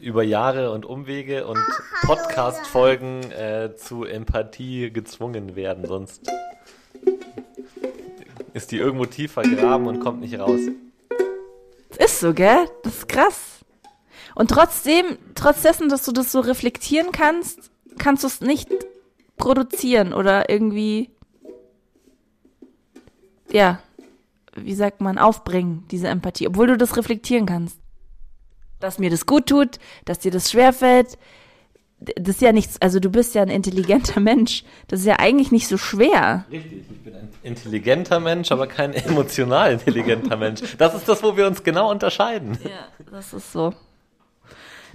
über 0.00 0.22
Jahre 0.22 0.72
und 0.72 0.86
Umwege 0.86 1.46
und 1.46 1.60
Podcast-Folgen 2.02 3.30
äh, 3.30 3.74
zu 3.76 4.04
Empathie 4.04 4.90
gezwungen 4.90 5.54
werden, 5.54 5.86
sonst 5.86 6.30
ist 8.54 8.72
die 8.72 8.78
irgendwo 8.78 9.06
tief 9.06 9.32
vergraben 9.32 9.86
und 9.86 10.00
kommt 10.00 10.20
nicht 10.20 10.38
raus. 10.38 10.60
Ist 11.98 12.20
so, 12.20 12.32
gell? 12.32 12.66
Das 12.82 12.96
ist 12.96 13.08
krass. 13.08 13.58
Und 14.34 14.50
trotzdem, 14.50 15.18
trotz 15.34 15.62
dessen, 15.62 15.88
dass 15.88 16.04
du 16.04 16.12
das 16.12 16.32
so 16.32 16.40
reflektieren 16.40 17.12
kannst, 17.12 17.70
kannst 17.98 18.22
du 18.22 18.28
es 18.28 18.40
nicht 18.40 18.68
produzieren 19.40 20.12
oder 20.12 20.48
irgendwie, 20.48 21.10
ja, 23.50 23.80
wie 24.54 24.74
sagt 24.74 25.00
man, 25.00 25.18
aufbringen, 25.18 25.84
diese 25.90 26.08
Empathie, 26.08 26.48
obwohl 26.48 26.68
du 26.68 26.76
das 26.76 26.96
reflektieren 26.96 27.46
kannst. 27.46 27.78
Dass 28.78 28.98
mir 28.98 29.10
das 29.10 29.26
gut 29.26 29.46
tut, 29.46 29.78
dass 30.04 30.20
dir 30.20 30.30
das 30.30 30.50
schwerfällt, 30.50 31.18
das 32.00 32.36
ist 32.36 32.40
ja 32.40 32.52
nichts, 32.52 32.80
also 32.80 32.98
du 32.98 33.10
bist 33.10 33.34
ja 33.34 33.42
ein 33.42 33.48
intelligenter 33.48 34.20
Mensch. 34.30 34.64
Das 34.88 35.00
ist 35.00 35.06
ja 35.06 35.18
eigentlich 35.18 35.52
nicht 35.52 35.68
so 35.68 35.76
schwer. 35.76 36.46
Richtig, 36.50 36.84
ich 36.90 37.00
bin 37.00 37.14
ein 37.14 37.28
intelligenter 37.42 38.20
Mensch, 38.20 38.50
aber 38.52 38.66
kein 38.66 38.92
emotional 38.94 39.72
intelligenter 39.72 40.36
Mensch. 40.36 40.60
Das 40.78 40.94
ist 40.94 41.08
das, 41.08 41.22
wo 41.22 41.36
wir 41.36 41.46
uns 41.46 41.62
genau 41.62 41.90
unterscheiden. 41.90 42.58
Ja, 42.64 42.88
das 43.10 43.32
ist 43.34 43.52
so. 43.52 43.74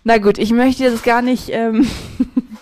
Na 0.03 0.17
gut, 0.19 0.37
ich 0.37 0.51
möchte 0.51 0.89
das 0.89 1.03
gar 1.03 1.21
nicht, 1.21 1.49
ähm, 1.49 1.87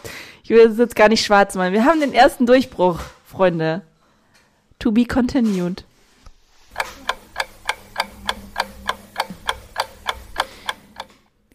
ich 0.44 0.50
will 0.50 0.68
das 0.68 0.78
jetzt 0.78 0.96
gar 0.96 1.08
nicht 1.08 1.26
schwarz 1.26 1.56
malen. 1.56 1.74
Wir 1.74 1.86
haben 1.86 2.02
den 2.02 2.14
ersten 2.14 2.46
Durchbruch, 2.46 3.00
Freunde. 3.26 3.82
To 4.80 4.92
be 4.92 5.06
continued. 5.06 5.86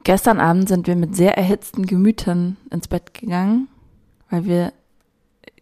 Gestern 0.05 0.41
Abend 0.41 0.71
sind 0.71 0.87
wir 0.87 0.97
mit 0.97 1.15
sehr 1.15 1.37
erhitzten 1.37 1.85
Gemütern 1.85 2.57
ins 2.71 2.89
Bett 2.89 3.13
gegangen, 3.13 3.69
weil 4.31 4.47
wir, 4.47 4.73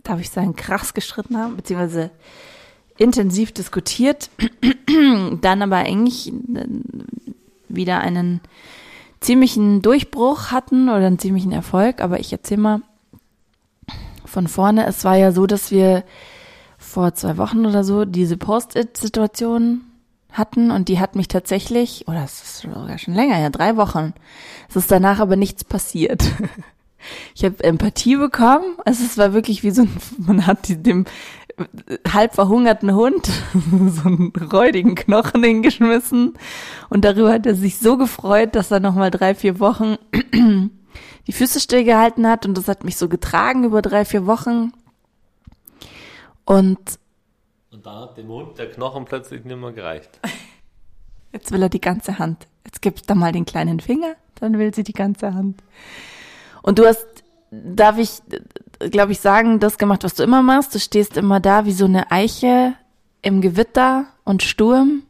darf 0.05 0.21
ich 0.21 0.31
sagen, 0.31 0.55
krass 0.55 0.95
gestritten 0.95 1.37
haben, 1.37 1.57
beziehungsweise 1.57 2.11
intensiv 2.97 3.51
diskutiert, 3.51 4.31
dann 5.41 5.63
aber 5.63 5.79
eigentlich 5.79 6.29
äh, 6.29 6.33
wieder 7.69 7.99
einen 7.99 8.41
ziemlichen 9.19 9.83
Durchbruch 9.83 10.53
hatten 10.53 10.89
oder 10.89 11.09
einen 11.09 11.19
ziemlichen 11.19 11.51
Erfolg. 11.51 12.01
Aber 12.01 12.21
ich 12.21 12.33
erzähle 12.33 12.61
mal 12.61 12.83
von 14.37 14.49
vorne. 14.49 14.85
Es 14.87 15.03
war 15.03 15.17
ja 15.17 15.33
so, 15.33 15.47
dass 15.47 15.71
wir 15.71 16.05
vor 16.77 17.15
zwei 17.15 17.39
Wochen 17.39 17.65
oder 17.65 17.85
so 17.85 18.05
diese 18.05 18.37
Post-it-Situation 18.37 19.81
hatten 20.31 20.71
und 20.71 20.89
die 20.89 21.01
hat 21.01 21.17
mich 21.17 21.29
tatsächlich, 21.29 22.07
oder 22.07 22.23
es 22.23 22.43
ist 22.43 22.59
sogar 22.59 22.99
schon 22.99 23.15
länger, 23.15 23.39
ja, 23.41 23.49
drei 23.49 23.79
Wochen. 23.79 24.13
Es 24.69 24.77
ist 24.77 24.91
danach 24.91 25.21
aber 25.21 25.37
nichts 25.37 25.65
passiert. 25.65 26.23
Ich 27.37 27.45
habe 27.45 27.63
Empathie 27.63 28.17
bekommen. 28.17 28.79
Also 28.85 29.05
es 29.05 29.17
war 29.17 29.33
wirklich 29.33 29.63
wie 29.63 29.71
so 29.71 29.83
ein, 29.83 29.97
man 30.19 30.45
hat 30.45 30.67
dem 30.69 31.05
halb 32.13 32.35
verhungerten 32.35 32.93
Hund 32.97 33.31
so 33.89 34.09
einen 34.09 34.33
räudigen 34.53 34.97
Knochen 34.97 35.45
hingeschmissen 35.45 36.35
und 36.89 37.05
darüber 37.05 37.33
hat 37.33 37.47
er 37.47 37.55
sich 37.55 37.79
so 37.79 37.97
gefreut, 37.97 38.57
dass 38.57 38.73
er 38.73 38.81
nochmal 38.81 39.13
drei, 39.13 39.37
vier 39.37 39.61
Wochen 39.61 39.99
die 41.27 41.33
Füße 41.33 41.61
stillgehalten 41.61 42.27
hat 42.27 42.47
und 42.47 42.57
das 42.57 42.69
hat 42.69 42.85
mich 42.85 42.97
so 42.97 43.09
getragen 43.09 43.65
über 43.65 43.83
drei, 43.83 44.05
vier 44.05 44.27
Wochen. 44.27 44.73
Und 46.45 46.79
Und 47.71 47.85
da 47.85 48.03
hat 48.03 48.17
dem 48.17 48.29
Hund 48.29 48.59
der 48.59 48.71
Knochen 48.71 49.05
plötzlich 49.05 49.45
nicht 49.45 49.59
mehr 49.59 49.73
gereicht. 49.73 50.21
Jetzt 51.33 51.53
will 51.53 51.63
er 51.63 51.69
die 51.69 51.81
ganze 51.81 52.19
Hand. 52.19 52.47
Jetzt 52.65 52.81
gibst 52.81 53.11
du 53.11 53.15
mal 53.15 53.33
den 53.33 53.45
kleinen 53.45 53.81
Finger, 53.81 54.15
dann 54.37 54.59
will 54.59 54.75
sie 54.75 54.85
die 54.85 54.93
ganze 54.93 55.35
Hand. 55.35 55.63
Und 56.63 56.79
du 56.79 56.87
hast, 56.87 57.07
darf 57.51 57.99
ich, 57.99 58.23
glaube 58.91 59.13
ich, 59.13 59.21
sagen, 59.21 59.61
das 59.61 59.79
gemacht, 59.79 60.05
was 60.05 60.15
du 60.15 60.23
immer 60.23 60.43
machst. 60.43 60.75
Du 60.75 60.79
stehst 60.79 61.17
immer 61.17 61.41
da 61.41 61.65
wie 61.65 61.73
so 61.73 61.85
eine 61.85 62.11
Eiche 62.11 62.75
im 63.23 63.41
Gewitter 63.41 64.07
und 64.25 64.43
Sturm 64.43 65.03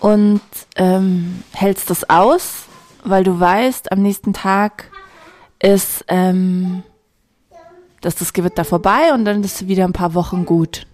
und 0.00 0.40
ähm, 0.76 1.42
hältst 1.52 1.90
das 1.90 2.08
aus, 2.08 2.64
weil 3.04 3.24
du 3.24 3.38
weißt, 3.38 3.92
am 3.92 4.02
nächsten 4.02 4.32
Tag 4.32 4.90
ist, 5.62 6.04
ähm, 6.08 6.82
dass 8.00 8.16
das 8.16 8.32
Gewitter 8.32 8.64
vorbei 8.64 9.12
und 9.12 9.24
dann 9.24 9.44
ist 9.44 9.68
wieder 9.68 9.84
ein 9.84 9.92
paar 9.92 10.14
Wochen 10.14 10.46
gut. 10.46 10.86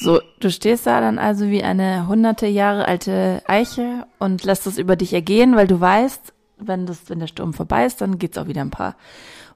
So, 0.00 0.20
du 0.38 0.50
stehst 0.50 0.86
da 0.86 1.00
dann 1.00 1.18
also 1.18 1.48
wie 1.48 1.64
eine 1.64 2.06
hunderte 2.06 2.46
Jahre 2.46 2.86
alte 2.86 3.42
Eiche 3.48 4.06
und 4.20 4.44
lässt 4.44 4.66
es 4.66 4.78
über 4.78 4.94
dich 4.94 5.12
ergehen, 5.12 5.56
weil 5.56 5.66
du 5.66 5.80
weißt, 5.80 6.32
wenn 6.58 6.86
das, 6.86 7.08
wenn 7.08 7.18
der 7.18 7.26
Sturm 7.26 7.52
vorbei 7.52 7.84
ist, 7.84 8.00
dann 8.00 8.18
geht's 8.18 8.38
auch 8.38 8.46
wieder 8.46 8.60
ein 8.60 8.70
paar 8.70 8.94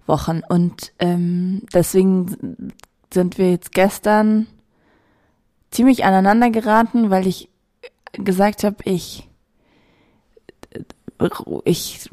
Wochen. 0.06 0.42
Und 0.48 0.92
ähm, 0.98 1.62
deswegen 1.72 2.72
sind 3.12 3.38
wir 3.38 3.52
jetzt 3.52 3.72
gestern 3.72 4.48
ziemlich 5.70 6.04
aneinander 6.04 6.50
geraten, 6.50 7.10
weil 7.10 7.26
ich 7.26 7.48
gesagt 8.12 8.64
habe, 8.64 8.76
ich 8.84 9.28
ich 11.64 12.10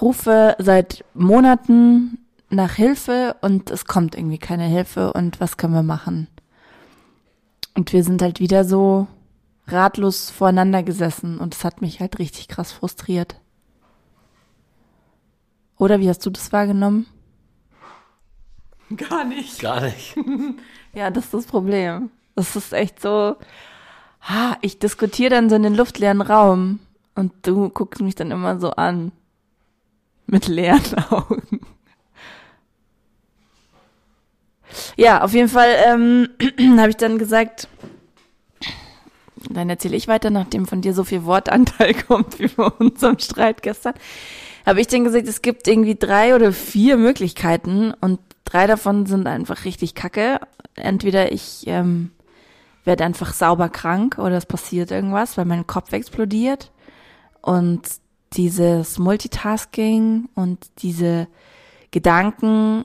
rufe 0.00 0.56
seit 0.58 1.04
Monaten 1.14 2.18
nach 2.48 2.72
Hilfe 2.72 3.36
und 3.40 3.70
es 3.70 3.84
kommt 3.84 4.14
irgendwie 4.16 4.38
keine 4.38 4.64
Hilfe 4.64 5.12
und 5.12 5.40
was 5.40 5.56
können 5.56 5.74
wir 5.74 5.82
machen? 5.82 6.28
Und 7.74 7.92
wir 7.92 8.02
sind 8.02 8.22
halt 8.22 8.40
wieder 8.40 8.64
so 8.64 9.06
ratlos 9.68 10.30
voreinander 10.30 10.82
gesessen 10.82 11.38
und 11.38 11.54
es 11.54 11.64
hat 11.64 11.80
mich 11.80 12.00
halt 12.00 12.18
richtig 12.18 12.48
krass 12.48 12.72
frustriert. 12.72 13.40
Oder 15.78 16.00
wie 16.00 16.08
hast 16.08 16.26
du 16.26 16.30
das 16.30 16.52
wahrgenommen? 16.52 17.06
Gar 18.96 19.24
nicht. 19.24 19.60
Gar 19.60 19.82
nicht. 19.82 20.16
Ja, 20.92 21.08
das 21.08 21.26
ist 21.26 21.34
das 21.34 21.46
Problem. 21.46 22.10
Das 22.34 22.56
ist 22.56 22.72
echt 22.72 23.00
so, 23.00 23.36
ha, 24.22 24.56
ich 24.60 24.80
diskutiere 24.80 25.30
dann 25.30 25.48
so 25.48 25.54
in 25.54 25.62
den 25.62 25.76
luftleeren 25.76 26.20
Raum 26.20 26.80
und 27.14 27.32
du 27.42 27.68
guckst 27.68 28.00
mich 28.00 28.16
dann 28.16 28.32
immer 28.32 28.58
so 28.58 28.72
an. 28.72 29.12
Mit 30.26 30.48
leeren 30.48 30.94
Augen. 31.10 31.60
Ja, 34.96 35.22
auf 35.22 35.32
jeden 35.32 35.48
Fall 35.48 35.74
ähm, 35.86 36.28
habe 36.78 36.90
ich 36.90 36.96
dann 36.96 37.18
gesagt, 37.18 37.68
dann 39.48 39.70
erzähle 39.70 39.96
ich 39.96 40.08
weiter, 40.08 40.30
nachdem 40.30 40.66
von 40.66 40.80
dir 40.80 40.94
so 40.94 41.04
viel 41.04 41.24
Wortanteil 41.24 41.94
kommt 42.06 42.38
wie 42.38 42.48
bei 42.48 42.64
unserem 42.66 43.18
Streit 43.18 43.62
gestern. 43.62 43.94
Habe 44.66 44.80
ich 44.80 44.86
dann 44.86 45.04
gesagt, 45.04 45.26
es 45.26 45.42
gibt 45.42 45.66
irgendwie 45.66 45.96
drei 45.96 46.34
oder 46.34 46.52
vier 46.52 46.96
Möglichkeiten 46.96 47.92
und 48.00 48.20
drei 48.44 48.66
davon 48.66 49.06
sind 49.06 49.26
einfach 49.26 49.64
richtig 49.64 49.94
kacke. 49.94 50.40
Entweder 50.74 51.32
ich 51.32 51.64
ähm, 51.66 52.10
werde 52.84 53.04
einfach 53.04 53.32
sauber 53.32 53.68
krank 53.68 54.18
oder 54.18 54.36
es 54.36 54.46
passiert 54.46 54.90
irgendwas, 54.90 55.36
weil 55.36 55.46
mein 55.46 55.66
Kopf 55.66 55.92
explodiert 55.92 56.70
und 57.40 57.80
dieses 58.34 58.98
Multitasking 58.98 60.28
und 60.34 60.70
diese 60.78 61.26
Gedanken, 61.90 62.84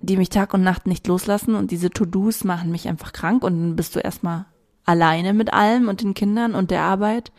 die 0.00 0.16
mich 0.16 0.28
Tag 0.28 0.54
und 0.54 0.62
Nacht 0.62 0.86
nicht 0.86 1.06
loslassen 1.06 1.54
und 1.54 1.70
diese 1.70 1.90
To-Dos 1.90 2.44
machen 2.44 2.70
mich 2.70 2.88
einfach 2.88 3.12
krank 3.12 3.42
und 3.42 3.60
dann 3.60 3.76
bist 3.76 3.96
du 3.96 4.00
erstmal 4.00 4.46
alleine 4.84 5.34
mit 5.34 5.52
allem 5.52 5.88
und 5.88 6.02
den 6.02 6.14
Kindern 6.14 6.54
und 6.54 6.70
der 6.70 6.82
Arbeit, 6.82 7.32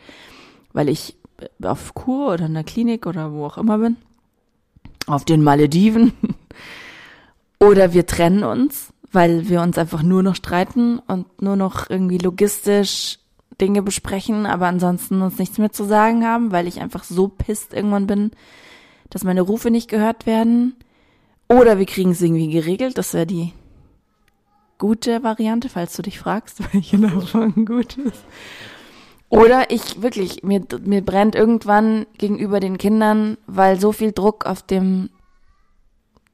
weil 0.72 0.88
ich 0.88 1.16
auf 1.62 1.94
Kur 1.94 2.34
oder 2.34 2.46
in 2.46 2.54
der 2.54 2.64
Klinik 2.64 3.06
oder 3.06 3.32
wo 3.32 3.46
auch 3.46 3.58
immer 3.58 3.78
bin, 3.78 3.96
auf 5.06 5.24
den 5.24 5.42
Malediven. 5.42 6.12
Oder 7.62 7.92
wir 7.92 8.06
trennen 8.06 8.42
uns, 8.42 8.90
weil 9.12 9.50
wir 9.50 9.60
uns 9.60 9.76
einfach 9.76 10.02
nur 10.02 10.22
noch 10.22 10.34
streiten 10.34 10.98
und 10.98 11.42
nur 11.42 11.56
noch 11.56 11.90
irgendwie 11.90 12.16
logistisch 12.16 13.18
Dinge 13.60 13.82
besprechen, 13.82 14.46
aber 14.46 14.66
ansonsten 14.66 15.22
uns 15.22 15.38
nichts 15.38 15.58
mehr 15.58 15.72
zu 15.72 15.84
sagen 15.84 16.24
haben, 16.24 16.52
weil 16.52 16.66
ich 16.66 16.80
einfach 16.80 17.04
so 17.04 17.28
pisst 17.28 17.74
irgendwann 17.74 18.06
bin, 18.06 18.30
dass 19.10 19.24
meine 19.24 19.42
Rufe 19.42 19.70
nicht 19.70 19.88
gehört 19.88 20.26
werden. 20.26 20.76
Oder 21.48 21.78
wir 21.78 21.86
kriegen 21.86 22.12
es 22.12 22.22
irgendwie 22.22 22.50
geregelt, 22.50 22.96
das 22.96 23.12
wäre 23.12 23.26
die 23.26 23.52
gute 24.78 25.22
Variante, 25.22 25.68
falls 25.68 25.94
du 25.94 26.02
dich 26.02 26.18
fragst, 26.18 26.60
welche 26.72 26.98
davon 26.98 27.64
gut 27.64 27.96
ist. 27.98 28.24
Oder 29.28 29.70
ich 29.70 30.02
wirklich, 30.02 30.42
mir, 30.42 30.62
mir 30.84 31.04
brennt 31.04 31.36
irgendwann 31.36 32.06
gegenüber 32.18 32.58
den 32.58 32.78
Kindern, 32.78 33.36
weil 33.46 33.78
so 33.78 33.92
viel 33.92 34.10
Druck 34.10 34.44
auf 34.44 34.62
dem 34.62 35.10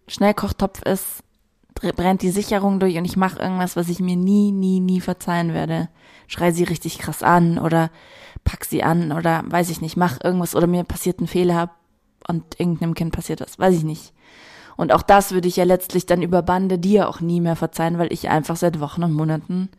Schnellkochtopf 0.08 0.82
ist, 0.82 1.22
brennt 1.74 2.22
die 2.22 2.30
Sicherung 2.30 2.80
durch 2.80 2.96
und 2.96 3.04
ich 3.04 3.18
mache 3.18 3.38
irgendwas, 3.38 3.76
was 3.76 3.90
ich 3.90 4.00
mir 4.00 4.16
nie, 4.16 4.50
nie, 4.50 4.80
nie 4.80 5.00
verzeihen 5.02 5.52
werde. 5.52 5.90
Schrei 6.26 6.52
sie 6.52 6.64
richtig 6.64 6.98
krass 6.98 7.22
an 7.22 7.58
oder 7.58 7.90
pack 8.44 8.64
sie 8.64 8.82
an 8.82 9.12
oder 9.12 9.44
weiß 9.46 9.70
ich 9.70 9.80
nicht, 9.80 9.96
mach 9.96 10.22
irgendwas 10.22 10.54
oder 10.54 10.66
mir 10.66 10.84
passiert 10.84 11.20
ein 11.20 11.26
Fehler 11.26 11.70
und 12.28 12.58
irgendeinem 12.58 12.94
Kind 12.94 13.12
passiert 13.12 13.40
das, 13.40 13.58
weiß 13.58 13.74
ich 13.74 13.84
nicht. 13.84 14.12
Und 14.76 14.92
auch 14.92 15.02
das 15.02 15.32
würde 15.32 15.48
ich 15.48 15.56
ja 15.56 15.64
letztlich 15.64 16.06
dann 16.06 16.22
über 16.22 16.42
Bande 16.42 16.78
dir 16.78 17.08
auch 17.08 17.20
nie 17.20 17.40
mehr 17.40 17.56
verzeihen, 17.56 17.98
weil 17.98 18.12
ich 18.12 18.28
einfach 18.28 18.56
seit 18.56 18.80
Wochen 18.80 19.02
und 19.02 19.12
Monaten 19.12 19.70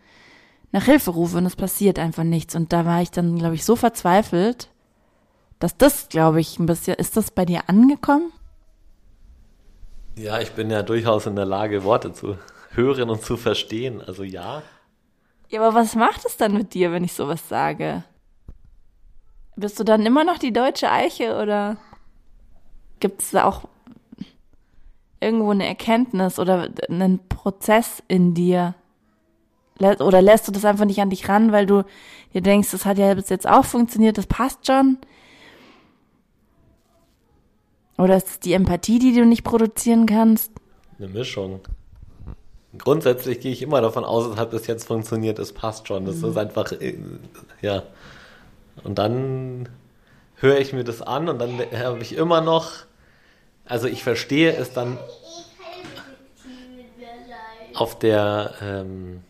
nach 0.71 0.83
Hilfe 0.83 1.11
rufe 1.11 1.37
und 1.37 1.45
es 1.45 1.55
passiert 1.55 1.99
einfach 1.99 2.23
nichts. 2.23 2.55
Und 2.55 2.73
da 2.73 2.85
war 2.85 3.01
ich 3.01 3.11
dann, 3.11 3.37
glaube 3.37 3.55
ich, 3.55 3.63
so 3.63 3.75
verzweifelt, 3.75 4.69
dass 5.59 5.77
das, 5.77 6.09
glaube 6.09 6.39
ich, 6.39 6.59
ein 6.59 6.65
bisschen, 6.65 6.95
ist 6.95 7.15
das 7.15 7.31
bei 7.31 7.45
dir 7.45 7.69
angekommen? 7.69 8.31
Ja, 10.15 10.39
ich 10.39 10.51
bin 10.51 10.69
ja 10.71 10.81
durchaus 10.81 11.27
in 11.27 11.35
der 11.35 11.45
Lage, 11.45 11.83
Worte 11.83 12.11
zu 12.11 12.37
hören 12.71 13.09
und 13.09 13.21
zu 13.21 13.37
verstehen. 13.37 14.01
Also 14.01 14.23
ja. 14.23 14.63
Ja, 15.49 15.61
aber 15.61 15.75
was 15.75 15.95
macht 15.95 16.25
es 16.25 16.37
dann 16.37 16.53
mit 16.53 16.73
dir, 16.73 16.91
wenn 16.91 17.03
ich 17.03 17.13
sowas 17.13 17.47
sage? 17.47 18.03
Bist 19.55 19.79
du 19.79 19.83
dann 19.83 20.05
immer 20.05 20.23
noch 20.23 20.37
die 20.37 20.53
deutsche 20.53 20.91
Eiche 20.91 21.41
oder 21.41 21.77
gibt 22.99 23.21
es 23.21 23.31
da 23.31 23.45
auch 23.45 23.67
irgendwo 25.19 25.51
eine 25.51 25.65
Erkenntnis 25.65 26.37
oder 26.37 26.69
einen 26.89 27.27
Prozess 27.27 28.03
in 28.07 28.33
dir? 28.33 28.75
Oder 29.79 30.21
lässt 30.21 30.47
du 30.47 30.51
das 30.51 30.65
einfach 30.65 30.85
nicht 30.85 31.01
an 31.01 31.09
dich 31.09 31.29
ran, 31.29 31.51
weil 31.51 31.65
du 31.65 31.85
dir 32.33 32.41
denkst, 32.41 32.71
das 32.71 32.85
hat 32.85 32.97
ja 32.97 33.13
bis 33.13 33.29
jetzt 33.29 33.47
auch 33.47 33.65
funktioniert, 33.65 34.17
das 34.17 34.27
passt 34.27 34.65
schon? 34.67 34.97
Oder 37.97 38.17
ist 38.17 38.27
es 38.27 38.39
die 38.39 38.53
Empathie, 38.53 38.99
die 38.99 39.13
du 39.13 39.25
nicht 39.25 39.43
produzieren 39.43 40.05
kannst? 40.05 40.51
Eine 40.99 41.07
Mischung. 41.07 41.61
Grundsätzlich 42.77 43.39
gehe 43.39 43.51
ich 43.51 43.61
immer 43.61 43.81
davon 43.81 44.03
aus, 44.03 44.25
es 44.25 44.37
hat 44.37 44.51
bis 44.51 44.67
jetzt 44.67 44.85
funktioniert, 44.85 45.39
es 45.39 45.53
passt 45.53 45.87
schon. 45.87 46.05
Das 46.05 46.17
mhm. 46.17 46.29
ist 46.29 46.37
einfach, 46.37 46.71
äh, 46.71 46.97
ja. 47.61 47.83
Und 48.83 48.97
dann 48.99 49.69
höre 50.35 50.59
ich 50.59 50.73
mir 50.73 50.83
das 50.83 51.01
an 51.01 51.29
und 51.29 51.39
dann 51.39 51.59
habe 51.59 52.01
ich 52.01 52.15
immer 52.15 52.41
noch, 52.41 52.71
also 53.65 53.87
ich 53.87 54.03
verstehe 54.03 54.55
es 54.55 54.71
dann 54.71 54.97
auf 57.73 57.97
der, 57.97 58.53
ähm, 58.61 59.21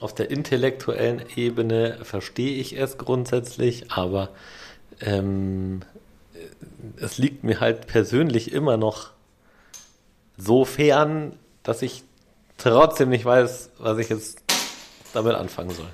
auf 0.00 0.14
der 0.14 0.30
intellektuellen 0.30 1.22
Ebene 1.36 1.98
verstehe 2.02 2.56
ich 2.56 2.78
es 2.78 2.98
grundsätzlich, 2.98 3.90
aber 3.92 4.30
ähm, 5.00 5.82
es 6.96 7.18
liegt 7.18 7.44
mir 7.44 7.60
halt 7.60 7.86
persönlich 7.86 8.52
immer 8.52 8.76
noch 8.76 9.10
so 10.36 10.64
fern, 10.64 11.38
dass 11.62 11.82
ich 11.82 12.04
trotzdem 12.70 13.08
nicht 13.08 13.24
weiß, 13.24 13.70
was 13.78 13.98
ich 13.98 14.08
jetzt 14.08 14.42
damit 15.12 15.34
anfangen 15.34 15.70
soll. 15.70 15.88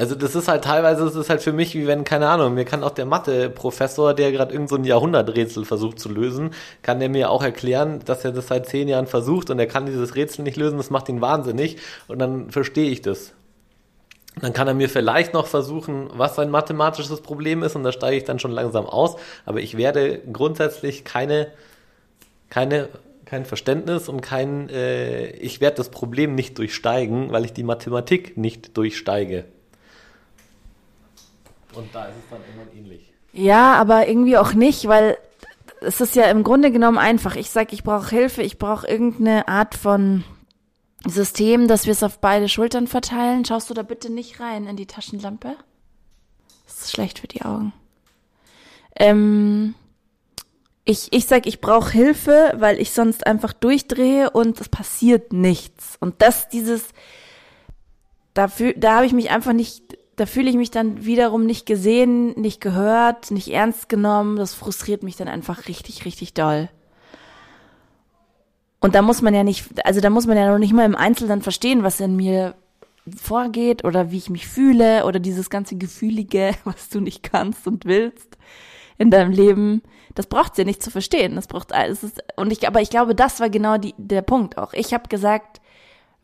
Also 0.00 0.14
das 0.14 0.34
ist 0.34 0.48
halt 0.48 0.64
teilweise, 0.64 1.04
das 1.04 1.14
ist 1.14 1.28
halt 1.28 1.42
für 1.42 1.52
mich 1.52 1.74
wie 1.74 1.86
wenn, 1.86 2.04
keine 2.04 2.26
Ahnung, 2.30 2.54
mir 2.54 2.64
kann 2.64 2.82
auch 2.82 2.92
der 2.92 3.04
Mathe-Professor, 3.04 4.14
der 4.14 4.32
gerade 4.32 4.54
irgend 4.54 4.70
so 4.70 4.78
Jahrhunderträtsel 4.78 5.66
versucht 5.66 5.98
zu 5.98 6.08
lösen, 6.08 6.54
kann 6.80 7.00
der 7.00 7.10
mir 7.10 7.28
auch 7.28 7.42
erklären, 7.42 8.00
dass 8.06 8.24
er 8.24 8.32
das 8.32 8.46
seit 8.46 8.66
zehn 8.66 8.88
Jahren 8.88 9.06
versucht 9.06 9.50
und 9.50 9.58
er 9.58 9.66
kann 9.66 9.84
dieses 9.84 10.16
Rätsel 10.16 10.42
nicht 10.42 10.56
lösen, 10.56 10.78
das 10.78 10.88
macht 10.88 11.10
ihn 11.10 11.20
wahnsinnig 11.20 11.76
und 12.08 12.18
dann 12.18 12.50
verstehe 12.50 12.88
ich 12.88 13.02
das. 13.02 13.34
Dann 14.40 14.54
kann 14.54 14.68
er 14.68 14.74
mir 14.74 14.88
vielleicht 14.88 15.34
noch 15.34 15.46
versuchen, 15.46 16.08
was 16.14 16.36
sein 16.36 16.48
mathematisches 16.48 17.20
Problem 17.20 17.62
ist 17.62 17.76
und 17.76 17.82
da 17.82 17.92
steige 17.92 18.16
ich 18.16 18.24
dann 18.24 18.38
schon 18.38 18.52
langsam 18.52 18.86
aus, 18.86 19.16
aber 19.44 19.60
ich 19.60 19.76
werde 19.76 20.22
grundsätzlich 20.32 21.04
keine, 21.04 21.48
keine 22.50 22.90
kein 23.30 23.44
Verständnis 23.44 24.08
und 24.08 24.22
kein, 24.22 24.68
äh, 24.70 25.30
ich 25.36 25.60
werde 25.60 25.76
das 25.76 25.92
Problem 25.92 26.34
nicht 26.34 26.58
durchsteigen, 26.58 27.30
weil 27.30 27.44
ich 27.44 27.52
die 27.52 27.62
Mathematik 27.62 28.36
nicht 28.36 28.76
durchsteige. 28.76 29.44
Und 31.74 31.94
da 31.94 32.06
ist 32.06 32.16
es 32.16 32.28
dann 32.28 32.40
irgendwann 32.40 32.76
ähnlich. 32.76 33.12
Ja, 33.32 33.74
aber 33.74 34.08
irgendwie 34.08 34.36
auch 34.36 34.52
nicht, 34.52 34.88
weil 34.88 35.16
es 35.80 36.00
ist 36.00 36.16
ja 36.16 36.24
im 36.24 36.42
Grunde 36.42 36.72
genommen 36.72 36.98
einfach. 36.98 37.36
Ich 37.36 37.50
sage, 37.50 37.72
ich 37.72 37.84
brauche 37.84 38.10
Hilfe, 38.10 38.42
ich 38.42 38.58
brauche 38.58 38.88
irgendeine 38.88 39.46
Art 39.46 39.76
von 39.76 40.24
System, 41.06 41.68
dass 41.68 41.86
wir 41.86 41.92
es 41.92 42.02
auf 42.02 42.18
beide 42.18 42.48
Schultern 42.48 42.88
verteilen. 42.88 43.44
Schaust 43.44 43.70
du 43.70 43.74
da 43.74 43.82
bitte 43.82 44.10
nicht 44.10 44.40
rein 44.40 44.66
in 44.66 44.74
die 44.74 44.86
Taschenlampe? 44.86 45.54
Das 46.66 46.80
ist 46.80 46.90
schlecht 46.90 47.20
für 47.20 47.28
die 47.28 47.42
Augen. 47.42 47.72
Ähm, 48.96 49.76
ich, 50.84 51.08
ich 51.12 51.26
sag, 51.26 51.46
ich 51.46 51.60
brauche 51.60 51.90
Hilfe, 51.92 52.52
weil 52.56 52.80
ich 52.80 52.92
sonst 52.92 53.26
einfach 53.26 53.52
durchdrehe 53.52 54.30
und 54.30 54.60
es 54.60 54.68
passiert 54.68 55.32
nichts. 55.32 55.96
Und 56.00 56.22
das, 56.22 56.48
dieses, 56.48 56.88
dafür, 58.34 58.74
da 58.76 58.96
habe 58.96 59.06
ich 59.06 59.12
mich 59.12 59.30
einfach 59.30 59.52
nicht 59.52 59.98
da 60.20 60.26
fühle 60.26 60.50
ich 60.50 60.56
mich 60.56 60.70
dann 60.70 61.06
wiederum 61.06 61.46
nicht 61.46 61.64
gesehen, 61.64 62.38
nicht 62.38 62.60
gehört, 62.60 63.30
nicht 63.30 63.48
ernst 63.48 63.88
genommen. 63.88 64.36
Das 64.36 64.52
frustriert 64.52 65.02
mich 65.02 65.16
dann 65.16 65.28
einfach 65.28 65.66
richtig, 65.66 66.04
richtig 66.04 66.34
doll. 66.34 66.68
Und 68.80 68.94
da 68.94 69.00
muss 69.00 69.22
man 69.22 69.34
ja 69.34 69.44
nicht, 69.44 69.82
also 69.86 70.02
da 70.02 70.10
muss 70.10 70.26
man 70.26 70.36
ja 70.36 70.52
noch 70.52 70.58
nicht 70.58 70.74
mal 70.74 70.84
im 70.84 70.94
Einzelnen 70.94 71.40
verstehen, 71.40 71.82
was 71.82 72.00
in 72.00 72.16
mir 72.16 72.54
vorgeht 73.16 73.82
oder 73.82 74.10
wie 74.10 74.18
ich 74.18 74.28
mich 74.28 74.46
fühle 74.46 75.06
oder 75.06 75.20
dieses 75.20 75.48
ganze 75.48 75.76
Gefühlige, 75.76 76.54
was 76.64 76.90
du 76.90 77.00
nicht 77.00 77.22
kannst 77.22 77.66
und 77.66 77.86
willst 77.86 78.36
in 79.00 79.10
deinem 79.10 79.32
Leben. 79.32 79.82
Das 80.14 80.26
braucht's 80.26 80.58
ja 80.58 80.64
nicht 80.64 80.82
zu 80.82 80.90
verstehen. 80.90 81.34
Das 81.34 81.46
braucht 81.46 81.72
alles. 81.72 82.06
Und 82.36 82.52
ich, 82.52 82.68
aber 82.68 82.82
ich 82.82 82.90
glaube, 82.90 83.14
das 83.14 83.40
war 83.40 83.48
genau 83.48 83.78
die, 83.78 83.94
der 83.96 84.20
Punkt 84.20 84.58
auch. 84.58 84.74
Ich 84.74 84.92
habe 84.92 85.08
gesagt, 85.08 85.62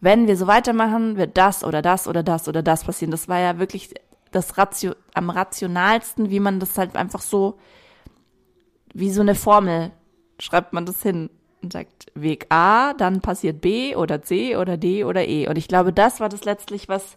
wenn 0.01 0.27
wir 0.27 0.37
so 0.37 0.47
weitermachen, 0.47 1.17
wird 1.17 1.39
das 1.39 1.65
oder 1.65 1.81
das 1.81 2.07
oder 2.07 2.23
das 2.23 2.49
oder 2.49 2.63
das 2.63 2.85
passieren. 2.85 3.11
Das 3.11 3.29
war 3.29 3.41
ja 3.41 3.59
wirklich 3.59 3.95
das 4.31 4.59
Ratio 4.59 4.95
am 5.15 5.31
rationalsten, 5.31 6.29
wie 6.29 6.39
man 6.39 6.61
das 6.61 6.77
halt 6.77 6.97
einfach 6.97 7.23
so, 7.23 7.59
wie 8.93 9.11
so 9.11 9.23
eine 9.23 9.35
Formel, 9.35 9.91
schreibt 10.39 10.75
man 10.75 10.85
das 10.85 11.03
hin 11.03 11.31
und 11.63 11.73
sagt 11.73 12.13
Weg 12.15 12.45
A, 12.51 12.93
dann 12.93 13.23
passiert 13.23 13.63
B 13.63 13.97
oder 13.97 14.21
C 14.21 14.55
oder 14.55 14.77
D 14.77 15.05
oder 15.05 15.27
E. 15.27 15.49
Und 15.49 15.57
ich 15.57 15.67
glaube, 15.67 15.95
das 15.95 16.21
war 16.21 16.29
das 16.29 16.45
letztlich, 16.45 16.91
was 16.91 17.17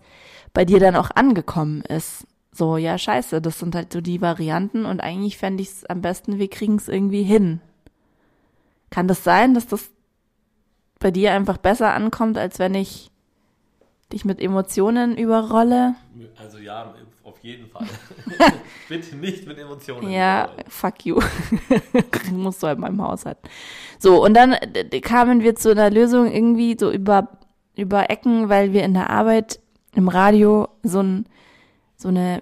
bei 0.54 0.64
dir 0.64 0.80
dann 0.80 0.96
auch 0.96 1.10
angekommen 1.14 1.82
ist. 1.82 2.26
So, 2.52 2.78
ja, 2.78 2.98
scheiße, 2.98 3.42
das 3.42 3.60
sind 3.60 3.76
halt 3.76 3.94
so 3.94 4.02
die 4.02 4.22
Varianten 4.22 4.86
und 4.86 5.02
eigentlich 5.02 5.38
fände 5.38 5.62
ich 5.62 5.70
es 5.70 5.86
am 5.86 6.02
besten, 6.02 6.40
wir 6.40 6.50
kriegen 6.50 6.76
es 6.76 6.88
irgendwie 6.88 7.24
hin. 7.24 7.62
Kann 8.90 9.08
das 9.08 9.24
sein, 9.24 9.54
dass 9.54 9.68
das 9.68 9.92
bei 11.00 11.12
dir 11.12 11.34
einfach 11.34 11.58
besser 11.58 11.94
ankommt, 11.94 12.38
als 12.38 12.60
wenn 12.60 12.74
ich 12.76 13.12
dich 14.12 14.26
mit 14.26 14.42
Emotionen 14.42 15.18
überrolle? 15.18 15.96
Also 16.38 16.58
ja, 16.58 16.94
auf 17.24 17.40
jeden 17.44 17.68
Fall. 17.68 17.88
Bitte 18.90 19.16
nicht 19.16 19.48
mit 19.48 19.58
Emotionen. 19.60 20.10
Ja, 20.10 20.46
überrollen. 20.46 20.66
fuck 20.68 21.06
you. 21.06 21.20
musst 22.32 22.64
du 22.64 22.68
halt 22.68 22.78
in 22.78 22.82
meinem 22.82 23.02
Haus 23.02 23.26
halten. 23.26 23.48
So, 24.00 24.24
und 24.24 24.34
dann 24.34 24.56
kamen 25.02 25.42
wir 25.42 25.56
zu 25.56 25.72
einer 25.72 25.90
Lösung 25.90 26.32
irgendwie 26.32 26.76
so 26.80 26.92
über, 26.92 27.30
über 27.76 28.10
Ecken, 28.10 28.50
weil 28.50 28.74
wir 28.74 28.84
in 28.84 28.94
der 28.94 29.10
Arbeit 29.10 29.60
im 29.94 30.08
Radio 30.08 30.68
so 30.84 31.02
ein, 31.02 31.26
so 32.00 32.08
eine, 32.08 32.42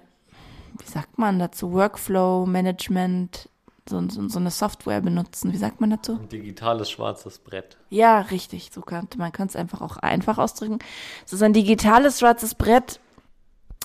wie 0.78 0.90
sagt 0.90 1.18
man 1.18 1.38
dazu, 1.38 1.72
Workflow-Management 1.72 3.48
so, 3.88 4.08
so, 4.08 4.28
so 4.28 4.38
eine 4.38 4.50
Software 4.50 5.00
benutzen. 5.00 5.52
Wie 5.52 5.56
sagt 5.56 5.80
man 5.80 5.90
dazu? 5.90 6.18
Ein 6.20 6.28
digitales 6.28 6.90
schwarzes 6.90 7.38
Brett. 7.38 7.76
Ja, 7.90 8.20
richtig. 8.20 8.70
So 8.72 8.82
könnte 8.82 9.18
man 9.18 9.32
kann 9.32 9.48
es 9.48 9.56
einfach 9.56 9.80
auch 9.80 9.96
einfach 9.96 10.38
ausdrücken. 10.38 10.78
Es 11.26 11.32
ist 11.32 11.42
ein 11.42 11.54
digitales 11.54 12.20
schwarzes 12.20 12.54
Brett, 12.54 13.00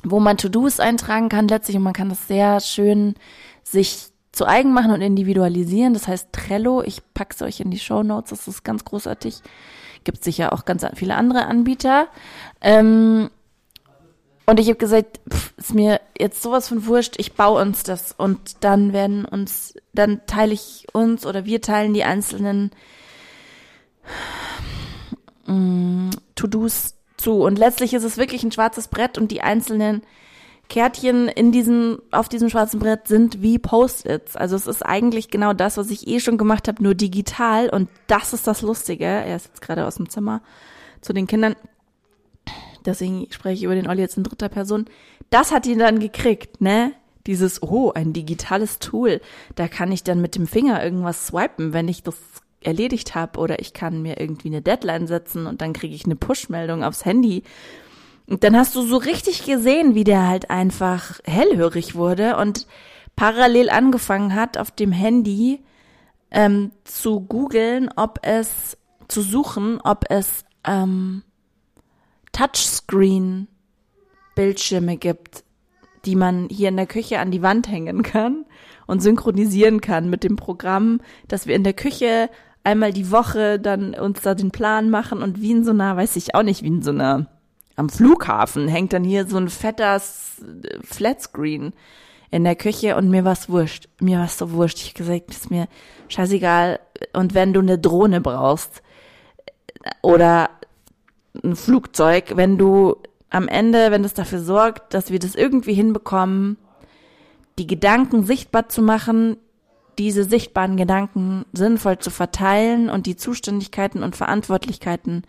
wo 0.04 0.20
man 0.20 0.38
To-Dos 0.38 0.80
eintragen 0.80 1.30
kann 1.30 1.48
letztlich 1.48 1.78
und 1.78 1.84
man 1.84 1.94
kann 1.94 2.10
das 2.10 2.28
sehr 2.28 2.60
schön 2.60 3.16
sich 3.64 4.10
zu 4.32 4.46
eigen 4.46 4.74
machen 4.74 4.92
und 4.92 5.02
individualisieren. 5.02 5.94
Das 5.94 6.08
heißt 6.08 6.34
Trello. 6.34 6.84
Ich 6.84 7.02
pack's 7.14 7.42
euch 7.42 7.62
in 7.62 7.72
die 7.72 7.80
Show 7.80 8.04
Notes. 8.04 8.32
Das 8.32 8.48
ist 8.48 8.64
ganz 8.64 8.84
großartig. 8.84 9.42
Gibt 10.04 10.24
sicher 10.24 10.52
auch 10.52 10.66
ganz 10.66 10.86
viele 10.96 11.16
andere 11.16 11.46
Anbieter. 11.46 12.08
Ähm, 12.60 13.30
und 14.45 14.60
ich 14.60 14.67
habe 14.67 14.77
gesagt, 14.77 15.19
pff, 15.29 15.53
ist 15.58 15.73
mir 15.73 16.01
jetzt 16.17 16.41
sowas 16.41 16.67
von 16.67 16.86
wurscht, 16.86 17.15
ich 17.17 17.34
baue 17.34 17.62
uns 17.62 17.84
das 17.84 18.12
und 18.12 18.63
dann 18.63 18.91
werden 18.91 19.25
uns, 19.25 19.75
dann 19.93 20.21
teile 20.27 20.53
ich 20.53 20.88
uns 20.91 21.25
oder 21.25 21.45
wir 21.45 21.62
teilen 21.62 21.93
die 21.93 22.03
einzelnen 22.03 22.71
mm, 25.45 26.10
To-Dos 26.36 26.95
zu. 27.17 27.41
Und 27.41 27.58
letztlich 27.58 27.93
ist 27.93 28.03
es 28.03 28.17
wirklich 28.17 28.43
ein 28.43 28.51
schwarzes 28.51 28.89
Brett 28.89 29.17
und 29.17 29.32
die 29.32 29.41
einzelnen 29.41 30.03
Kärtchen 30.69 31.27
in 31.27 31.51
diesem, 31.51 32.01
auf 32.12 32.29
diesem 32.29 32.49
schwarzen 32.49 32.79
Brett 32.79 33.08
sind 33.08 33.41
wie 33.41 33.60
Post-its. 33.60 34.36
Also 34.36 34.56
es 34.56 34.67
ist 34.67 34.82
eigentlich 34.82 35.29
genau 35.29 35.53
das, 35.53 35.77
was 35.77 35.89
ich 35.89 36.08
eh 36.08 36.19
schon 36.19 36.38
gemacht 36.38 36.67
habe, 36.67 36.84
nur 36.84 36.95
digital. 36.95 37.69
Und 37.69 37.89
das 38.08 38.34
ist 38.34 38.47
das 38.47 38.62
Lustige. 38.62 39.06
Er 39.06 39.36
ist 39.36 39.47
jetzt 39.47 39.62
gerade 39.62 39.86
aus 39.86 39.95
dem 39.95 40.10
Zimmer 40.10 40.41
zu 41.01 41.13
den 41.13 41.27
Kindern 41.27 41.56
deswegen 42.86 43.28
spreche 43.32 43.56
ich 43.56 43.63
über 43.63 43.76
den 43.76 43.88
Olli 43.88 44.02
jetzt 44.02 44.17
in 44.17 44.24
dritter 44.24 44.50
Person, 44.50 44.86
das 45.30 45.52
hat 45.52 45.65
ihn 45.65 45.80
dann 45.80 46.00
gekriegt, 46.00 46.62
ne? 46.62 46.93
Dieses, 47.26 47.63
oh, 47.63 47.91
ein 47.93 48.12
digitales 48.12 48.80
Tool, 48.80 49.22
da 49.56 49.69
kann 49.69 49.91
ich 49.93 50.04
dann 50.04 50.22
mit 50.22 50.36
dem 50.36 50.46
Finger 50.46 50.84
irgendwas 50.84 51.28
swipen, 51.28 51.72
wenn 51.72 51.88
ich 51.88 52.04
das 52.04 52.17
erledigt 52.62 53.15
habe 53.15 53.39
oder 53.39 53.60
ich 53.60 53.74
kann 53.74 54.02
mir 54.02 54.19
irgendwie 54.19 54.50
eine 54.50 54.62
Deadline 54.62 55.08
setzen 55.08 55.48
und 55.48 55.62
dann 55.62 55.74
kriege 55.74 55.96
ich 55.96 56.06
eine 56.06 56.15
Push-Meldung 56.15 56.84
aufs 56.84 57.06
Handy. 57.06 57.43
Und 58.28 58.43
dann 58.43 58.56
hast 58.58 58.76
du 58.76 58.82
so 58.82 58.98
richtig 58.98 59.46
gesehen, 59.46 59.96
wie 59.96 60.04
der 60.04 60.28
halt 60.28 60.50
einfach 60.50 61.19
hellhörig 61.26 61.96
wurde 61.96 62.38
und 62.38 62.67
parallel 63.15 63.69
angefangen 63.69 64.34
hat, 64.34 64.58
auf 64.58 64.72
dem 64.72 64.91
Handy 64.91 65.62
ähm, 66.32 66.72
zu 66.84 67.22
googeln, 67.22 67.89
ob 67.96 68.19
es, 68.24 68.78
zu 69.08 69.22
suchen, 69.22 69.80
ob 69.82 70.06
es 70.10 70.46
ähm, 70.65 71.24
Touchscreen-Bildschirme 72.34 74.98
gibt, 74.98 75.43
die 76.06 76.15
man 76.15 76.48
hier 76.50 76.69
in 76.69 76.76
der 76.76 76.88
Küche 76.88 77.19
an 77.19 77.32
die 77.32 77.41
Wand 77.41 77.69
hängen 77.69 78.04
kann 78.04 78.46
und 78.86 79.02
synchronisieren 79.02 79.80
kann 79.80 80.10
mit 80.10 80.24
dem 80.24 80.36
Programm, 80.36 81.00
dass 81.28 81.48
wir 81.48 81.56
in 81.56 81.63
der 81.63 81.74
Küche 81.74 82.30
einmal 82.63 82.93
die 82.93 83.12
Woche 83.12 83.60
dann 83.60 83.93
uns 83.93 84.22
da 84.22 84.36
den 84.36 84.52
Plan 84.52 84.89
machen 84.89 85.24
und 85.24 85.41
wie 85.41 85.52
in 85.52 85.63
so 85.63 85.72
einer, 85.72 85.96
weiß 85.96 86.15
ich 86.15 86.36
auch 86.36 86.43
nicht, 86.43 86.63
wie 86.63 86.67
in 86.67 86.82
so 86.82 86.91
einer, 86.91 87.28
am 87.76 87.89
Flughafen 87.89 88.67
hängt 88.67 88.93
dann 88.93 89.04
hier 89.04 89.26
so 89.26 89.38
ein 89.38 89.50
fetter 89.50 90.02
Flatscreen 90.84 91.74
in 92.30 92.43
der 92.43 92.56
Küche 92.56 92.96
und 92.96 93.10
mir 93.10 93.26
war's 93.26 93.50
wurscht. 93.50 93.89
Mir 94.00 94.19
war's 94.19 94.38
so 94.38 94.52
wurscht. 94.52 94.80
Ich 94.80 94.89
hab 94.89 94.96
gesagt, 94.96 95.30
ist 95.30 95.52
mir 95.52 95.67
scheißegal. 96.08 96.80
Und 97.13 97.34
wenn 97.34 97.54
du 97.54 97.60
eine 97.60 97.78
Drohne 97.78 98.22
brauchst 98.22 98.82
oder 100.02 100.50
ein 101.43 101.56
Flugzeug, 101.56 102.34
wenn 102.36 102.58
du 102.58 102.98
am 103.30 103.48
Ende, 103.48 103.91
wenn 103.91 104.04
es 104.04 104.13
dafür 104.13 104.39
sorgt, 104.39 104.93
dass 104.93 105.10
wir 105.10 105.19
das 105.19 105.36
irgendwie 105.36 105.74
hinbekommen, 105.74 106.58
die 107.58 107.67
Gedanken 107.67 108.26
sichtbar 108.26 108.69
zu 108.69 108.82
machen, 108.82 109.38
diese 109.98 110.24
sichtbaren 110.24 110.78
Gedanken 110.78 111.46
sinnvoll 111.54 112.00
zu 112.00 112.10
verteilen 112.10 112.89
und 112.89 113.06
die 113.06 113.15
Zuständigkeiten 113.15 114.04
und 114.04 114.15
Verantwortlichkeiten 114.15 115.24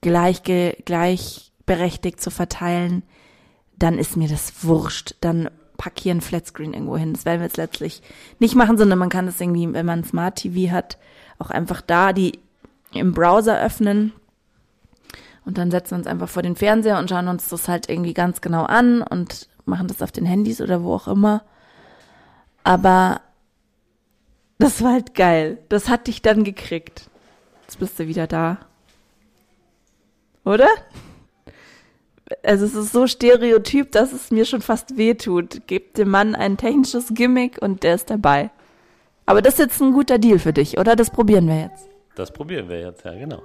gleich, 0.00 0.42
gleichberechtigt 0.42 2.20
zu 2.20 2.30
verteilen, 2.30 3.02
dann 3.76 3.98
ist 3.98 4.16
mir 4.16 4.28
das 4.28 4.64
wurscht. 4.64 5.16
Dann 5.20 5.50
pack 5.76 5.98
hier 5.98 6.14
ein 6.14 6.20
Flatscreen 6.20 6.74
irgendwo 6.74 6.96
hin. 6.96 7.12
Das 7.12 7.24
werden 7.24 7.40
wir 7.40 7.46
jetzt 7.46 7.56
letztlich 7.56 8.02
nicht 8.38 8.54
machen, 8.54 8.78
sondern 8.78 8.98
man 8.98 9.08
kann 9.08 9.28
es 9.28 9.40
irgendwie, 9.40 9.72
wenn 9.72 9.86
man 9.86 10.04
Smart 10.04 10.36
TV 10.36 10.72
hat, 10.72 10.98
auch 11.38 11.50
einfach 11.50 11.80
da 11.80 12.12
die 12.12 12.38
im 12.92 13.12
Browser 13.12 13.60
öffnen 13.60 14.12
und 15.44 15.58
dann 15.58 15.70
setzen 15.70 15.92
wir 15.92 15.98
uns 15.98 16.06
einfach 16.06 16.28
vor 16.28 16.42
den 16.42 16.56
Fernseher 16.56 16.98
und 16.98 17.10
schauen 17.10 17.28
uns 17.28 17.48
das 17.48 17.68
halt 17.68 17.88
irgendwie 17.88 18.14
ganz 18.14 18.40
genau 18.40 18.64
an 18.64 19.02
und 19.02 19.48
machen 19.66 19.88
das 19.88 20.02
auf 20.02 20.12
den 20.12 20.26
Handys 20.26 20.60
oder 20.60 20.82
wo 20.82 20.94
auch 20.94 21.08
immer. 21.08 21.42
Aber 22.62 23.20
das 24.58 24.82
war 24.82 24.92
halt 24.92 25.14
geil. 25.14 25.58
Das 25.68 25.88
hat 25.88 26.06
dich 26.06 26.22
dann 26.22 26.44
gekriegt. 26.44 27.10
Jetzt 27.62 27.78
bist 27.78 27.98
du 27.98 28.06
wieder 28.06 28.26
da. 28.26 28.58
Oder? 30.44 30.68
Also 32.42 32.64
es 32.64 32.74
ist 32.74 32.92
so 32.92 33.06
stereotyp, 33.06 33.92
dass 33.92 34.12
es 34.12 34.30
mir 34.30 34.44
schon 34.46 34.62
fast 34.62 34.96
wehtut. 34.96 35.66
Gebt 35.66 35.98
dem 35.98 36.08
Mann 36.08 36.34
ein 36.34 36.56
technisches 36.56 37.08
Gimmick 37.12 37.60
und 37.60 37.82
der 37.82 37.94
ist 37.94 38.08
dabei. 38.10 38.50
Aber 39.26 39.42
das 39.42 39.54
ist 39.54 39.60
jetzt 39.60 39.80
ein 39.80 39.92
guter 39.92 40.18
Deal 40.18 40.38
für 40.38 40.52
dich, 40.52 40.78
oder? 40.78 40.96
Das 40.96 41.10
probieren 41.10 41.48
wir 41.48 41.60
jetzt. 41.60 41.88
Das 42.14 42.30
probieren 42.30 42.68
wir 42.68 42.80
jetzt, 42.80 43.04
ja, 43.04 43.14
genau. 43.14 43.42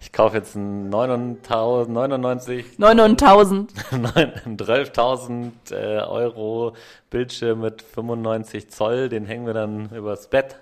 Ich 0.00 0.12
kaufe 0.12 0.36
jetzt 0.36 0.56
einen 0.56 0.88
99 0.88 2.78
900.000 2.78 3.68
12.000 3.90 5.50
äh, 5.72 6.00
Euro 6.02 6.74
Bildschirm 7.10 7.60
mit 7.60 7.82
95 7.82 8.70
Zoll, 8.70 9.08
den 9.08 9.26
hängen 9.26 9.46
wir 9.46 9.54
dann 9.54 9.90
übers 9.90 10.28
Bett 10.28 10.56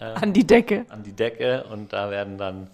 äh, 0.00 0.04
an 0.04 0.32
die 0.32 0.46
Decke. 0.46 0.86
An 0.88 1.02
die 1.02 1.12
Decke 1.12 1.64
und 1.72 1.92
da 1.92 2.10
werden 2.10 2.38
dann 2.38 2.68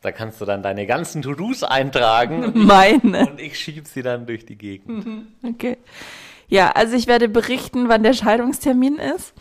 da 0.00 0.12
kannst 0.12 0.40
du 0.40 0.44
dann 0.44 0.62
deine 0.62 0.86
ganzen 0.86 1.22
To-Dos 1.22 1.64
eintragen. 1.64 2.52
Meine. 2.54 3.26
Und 3.26 3.40
ich 3.40 3.58
schieb 3.58 3.88
sie 3.88 4.02
dann 4.02 4.26
durch 4.26 4.46
die 4.46 4.56
Gegend. 4.56 5.26
Okay. 5.42 5.76
Ja, 6.46 6.70
also 6.70 6.96
ich 6.96 7.08
werde 7.08 7.28
berichten, 7.28 7.88
wann 7.88 8.04
der 8.04 8.14
Scheidungstermin 8.14 8.96
ist. 8.96 9.34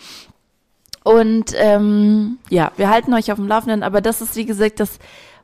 Und 1.03 1.53
ähm, 1.55 2.39
ja, 2.49 2.71
wir 2.75 2.89
halten 2.89 3.13
euch 3.13 3.31
auf 3.31 3.37
dem 3.37 3.47
Laufenden, 3.47 3.83
aber 3.83 4.01
das 4.01 4.21
ist, 4.21 4.35
wie 4.35 4.45
gesagt, 4.45 4.79
das 4.79 4.99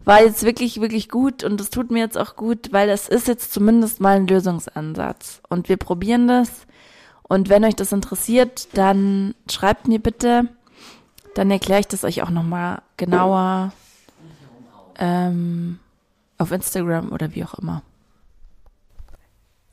war 0.05 0.21
jetzt 0.21 0.43
wirklich, 0.43 0.81
wirklich 0.81 1.09
gut 1.09 1.43
und 1.43 1.59
das 1.59 1.69
tut 1.69 1.91
mir 1.91 1.99
jetzt 1.99 2.17
auch 2.17 2.35
gut, 2.35 2.71
weil 2.71 2.89
es 2.89 3.07
ist 3.07 3.27
jetzt 3.27 3.53
zumindest 3.53 4.01
mal 4.01 4.17
ein 4.17 4.27
Lösungsansatz. 4.27 5.41
Und 5.49 5.69
wir 5.69 5.77
probieren 5.77 6.27
das. 6.27 6.67
Und 7.23 7.49
wenn 7.49 7.63
euch 7.63 7.75
das 7.75 7.91
interessiert, 7.91 8.67
dann 8.73 9.33
schreibt 9.49 9.87
mir 9.87 9.99
bitte. 9.99 10.49
Dann 11.35 11.49
erkläre 11.49 11.79
ich 11.79 11.87
das 11.87 12.03
euch 12.03 12.21
auch 12.21 12.29
nochmal 12.29 12.81
genauer 12.97 13.71
ähm, 14.99 15.79
auf 16.37 16.51
Instagram 16.51 17.11
oder 17.11 17.33
wie 17.33 17.43
auch 17.43 17.55
immer. 17.55 17.81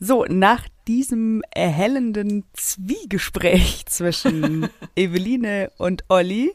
So, 0.03 0.25
nach 0.25 0.67
diesem 0.89 1.43
erhellenden 1.51 2.45
Zwiegespräch 2.55 3.85
zwischen 3.87 4.71
Eveline 4.97 5.71
und 5.77 6.05
Olli. 6.09 6.55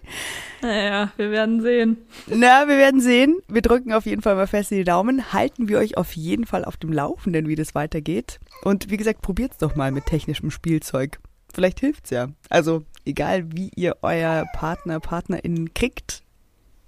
Naja, 0.64 1.12
wir 1.16 1.30
werden 1.30 1.62
sehen. 1.62 1.98
Na, 2.26 2.68
wir 2.68 2.78
werden 2.80 3.02
sehen. 3.02 3.40
Wir 3.48 3.62
drücken 3.62 3.94
auf 3.94 4.08
jeden 4.08 4.24
Fall 4.24 4.36
mal 4.36 4.48
fest 4.48 4.72
die 4.72 4.84
Daumen. 4.84 5.32
Halten 5.32 5.68
wir 5.68 5.78
euch 5.78 5.96
auf 5.96 6.14
jeden 6.14 6.48
Fall 6.48 6.66
auf 6.66 6.76
dem 6.76 6.92
Laufenden, 6.92 7.48
wie 7.48 7.56
das 7.56 7.76
weitergeht. 7.76 8.40
Und 8.64 8.90
wie 8.90 8.98
gesagt, 8.98 9.22
probiert's 9.22 9.60
doch 9.60 9.76
mal 9.76 9.92
mit 9.92 10.08
technischem 10.08 10.50
Spielzeug. 10.50 11.20
Vielleicht 11.54 11.82
hilft's 11.82 12.10
ja. 12.10 12.30
Also, 12.50 12.84
egal 13.06 13.52
wie 13.52 13.70
ihr 13.76 13.98
euer 14.02 14.46
Partner, 14.54 15.00
Partnerin 15.00 15.72
kriegt, 15.76 16.24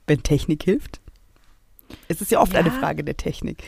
wenn 0.07 0.23
Technik 0.23 0.63
hilft. 0.63 1.01
Es 2.07 2.19
ist 2.19 2.31
ja 2.31 2.41
oft 2.41 2.53
ja. 2.53 2.59
eine 2.59 2.71
Frage 2.71 3.03
der 3.03 3.15
Technik. 3.15 3.63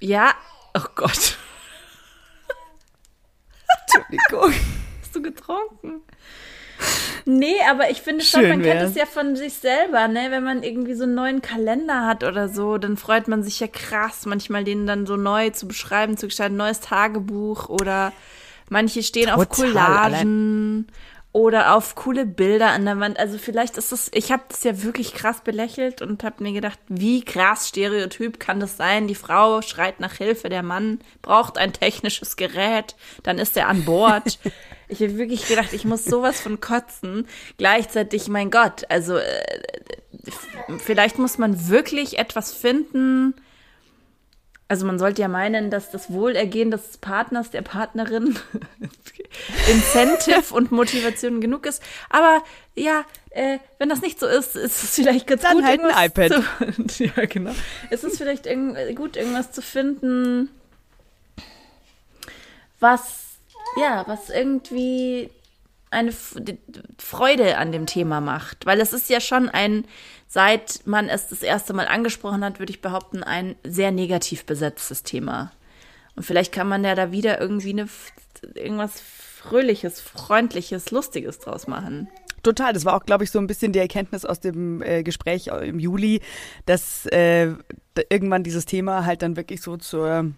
Ja, 0.00 0.32
oh 0.84 0.88
Gott. 0.94 1.36
Entschuldigung. 3.86 4.54
Hast 5.00 5.14
du 5.14 5.22
getrunken? 5.22 6.02
Nee, 7.24 7.56
aber 7.68 7.90
ich 7.90 8.00
finde 8.00 8.24
schon, 8.24 8.48
man 8.48 8.62
kennt 8.62 8.80
es 8.80 8.94
ja 8.94 9.04
von 9.04 9.36
sich 9.36 9.54
selber, 9.54 10.08
ne? 10.08 10.28
Wenn 10.30 10.44
man 10.44 10.62
irgendwie 10.62 10.94
so 10.94 11.02
einen 11.02 11.14
neuen 11.14 11.42
Kalender 11.42 12.06
hat 12.06 12.24
oder 12.24 12.48
so, 12.48 12.78
dann 12.78 12.96
freut 12.96 13.28
man 13.28 13.42
sich 13.42 13.60
ja 13.60 13.66
krass, 13.66 14.24
manchmal 14.24 14.64
den 14.64 14.86
dann 14.86 15.04
so 15.04 15.16
neu 15.16 15.50
zu 15.50 15.68
beschreiben, 15.68 16.16
zu 16.16 16.26
gestalten, 16.26 16.56
neues 16.56 16.80
Tagebuch 16.80 17.68
oder 17.68 18.14
manche 18.70 19.02
stehen 19.02 19.26
Total, 19.26 19.38
auf 19.38 19.48
Collagen 19.50 20.86
oder 21.32 21.74
auf 21.74 21.94
coole 21.94 22.24
Bilder 22.24 22.68
an 22.70 22.86
der 22.86 22.98
Wand. 23.00 23.18
Also 23.18 23.36
vielleicht 23.36 23.76
ist 23.76 23.92
das, 23.92 24.10
ich 24.14 24.32
habe 24.32 24.44
das 24.48 24.64
ja 24.64 24.82
wirklich 24.82 25.12
krass 25.12 25.42
belächelt 25.42 26.00
und 26.00 26.24
habe 26.24 26.42
mir 26.42 26.52
gedacht, 26.52 26.78
wie 26.88 27.22
krass 27.22 27.68
stereotyp 27.68 28.40
kann 28.40 28.60
das 28.60 28.76
sein? 28.76 29.08
Die 29.08 29.14
Frau 29.14 29.60
schreit 29.60 30.00
nach 30.00 30.14
Hilfe, 30.14 30.48
der 30.48 30.62
Mann 30.62 31.00
braucht 31.20 31.58
ein 31.58 31.72
technisches 31.72 32.36
Gerät, 32.36 32.96
dann 33.22 33.38
ist 33.38 33.56
er 33.56 33.68
an 33.68 33.84
Bord. 33.84 34.38
ich 34.88 35.00
habe 35.00 35.18
wirklich 35.18 35.46
gedacht, 35.46 35.72
ich 35.74 35.84
muss 35.84 36.04
sowas 36.04 36.40
von 36.40 36.60
kotzen. 36.60 37.26
Gleichzeitig, 37.58 38.28
mein 38.28 38.50
Gott, 38.50 38.84
also 38.88 39.18
äh, 39.18 39.60
vielleicht 40.78 41.18
muss 41.18 41.36
man 41.36 41.68
wirklich 41.68 42.18
etwas 42.18 42.54
finden, 42.54 43.34
also 44.68 44.84
man 44.86 44.98
sollte 44.98 45.22
ja 45.22 45.28
meinen, 45.28 45.70
dass 45.70 45.90
das 45.90 46.12
Wohlergehen 46.12 46.70
des 46.70 46.98
Partners, 46.98 47.50
der 47.50 47.62
Partnerin 47.62 48.38
Incentive 49.70 50.54
und 50.54 50.70
Motivation 50.70 51.40
genug 51.40 51.64
ist. 51.64 51.82
Aber 52.10 52.42
ja, 52.74 53.04
äh, 53.30 53.58
wenn 53.78 53.88
das 53.88 54.02
nicht 54.02 54.20
so 54.20 54.26
ist, 54.26 54.56
ist 54.56 54.82
es 54.82 54.94
vielleicht 54.94 55.26
ganz 55.26 55.42
Dann 55.42 55.56
gut. 55.56 55.64
Halt 55.64 55.80
ein 55.80 56.06
iPad. 56.06 56.44
Zu, 56.90 57.04
ja, 57.04 57.24
genau. 57.24 57.54
Es 57.88 58.04
ist 58.04 58.18
vielleicht 58.18 58.46
irg 58.46 58.94
gut, 58.94 59.16
irgendwas 59.16 59.52
zu 59.52 59.62
finden, 59.62 60.50
was, 62.78 63.38
ja, 63.80 64.04
was 64.06 64.28
irgendwie 64.28 65.30
eine 65.90 66.12
Freude 66.98 67.58
an 67.58 67.72
dem 67.72 67.86
Thema 67.86 68.20
macht. 68.20 68.66
Weil 68.66 68.80
es 68.80 68.92
ist 68.92 69.08
ja 69.10 69.20
schon 69.20 69.48
ein 69.48 69.84
seit 70.28 70.86
man 70.86 71.08
es 71.08 71.28
das 71.28 71.42
erste 71.42 71.72
Mal 71.72 71.88
angesprochen 71.88 72.44
hat, 72.44 72.58
würde 72.58 72.70
ich 72.70 72.82
behaupten, 72.82 73.22
ein 73.22 73.56
sehr 73.64 73.90
negativ 73.90 74.44
besetztes 74.44 75.02
Thema. 75.02 75.50
Und 76.14 76.22
vielleicht 76.22 76.52
kann 76.52 76.68
man 76.68 76.84
ja 76.84 76.94
da 76.94 77.10
wieder 77.10 77.40
irgendwie 77.40 77.70
eine, 77.70 77.88
irgendwas 78.54 79.00
Fröhliches, 79.00 80.00
Freundliches, 80.00 80.90
Lustiges 80.90 81.38
draus 81.38 81.66
machen. 81.66 82.08
Total, 82.42 82.72
das 82.72 82.84
war 82.84 82.94
auch, 82.94 83.04
glaube 83.04 83.24
ich, 83.24 83.30
so 83.30 83.38
ein 83.38 83.46
bisschen 83.46 83.72
die 83.72 83.78
Erkenntnis 83.78 84.24
aus 84.24 84.38
dem 84.38 84.82
äh, 84.82 85.02
Gespräch 85.02 85.48
im 85.48 85.78
Juli, 85.78 86.20
dass 86.66 87.06
äh, 87.06 87.54
irgendwann 88.10 88.44
dieses 88.44 88.64
Thema 88.64 89.06
halt 89.06 89.22
dann 89.22 89.36
wirklich 89.36 89.60
so 89.62 89.76
zur 89.76 90.32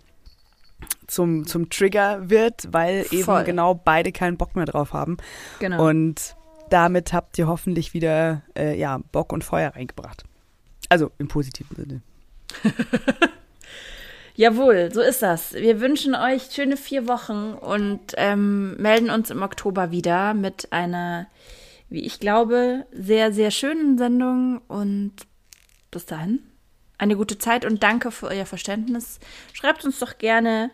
zum, 1.07 1.47
zum 1.47 1.71
Trigger 1.71 2.31
wird, 2.31 2.69
weil 2.71 3.05
Voll. 3.05 3.41
eben 3.41 3.45
genau 3.45 3.75
beide 3.75 4.13
keinen 4.13 4.37
Bock 4.37 4.57
mehr 4.57 4.67
drauf 4.67 4.93
haben. 4.93 5.17
Genau. 5.59 5.89
Und 5.89 6.37
damit 6.71 7.13
habt 7.13 7.37
ihr 7.39 7.47
hoffentlich 7.47 7.95
wieder 7.95 8.43
äh, 8.57 8.79
ja, 8.79 9.01
Bock 9.13 9.33
und 9.33 9.45
Feuer 9.45 9.75
reingebracht. 9.75 10.25
Also 10.89 11.11
im 11.19 11.29
positiven 11.29 11.77
Sinne. 11.77 12.03
Jawohl, 14.37 14.91
so 14.93 15.01
ist 15.03 15.23
das. 15.23 15.53
Wir 15.53 15.81
wünschen 15.81 16.15
euch 16.15 16.51
schöne 16.51 16.77
vier 16.77 17.07
Wochen 17.07 17.53
und 17.53 18.15
ähm, 18.17 18.77
melden 18.77 19.11
uns 19.11 19.31
im 19.31 19.43
Oktober 19.43 19.91
wieder 19.91 20.33
mit 20.35 20.73
einer, 20.73 21.27
wie 21.89 22.07
ich 22.07 22.21
glaube, 22.21 22.87
sehr, 22.93 23.33
sehr 23.33 23.51
schönen 23.51 23.99
Sendung. 23.99 24.63
Und 24.69 25.13
bis 25.91 26.07
dahin 26.07 26.41
eine 27.01 27.17
gute 27.17 27.39
Zeit 27.39 27.65
und 27.65 27.83
danke 27.83 28.11
für 28.11 28.27
euer 28.27 28.47
Verständnis. 28.47 29.21
Schreibt 29.53 29.85
uns 29.85 29.99
doch 29.99 30.19
gerne 30.19 30.71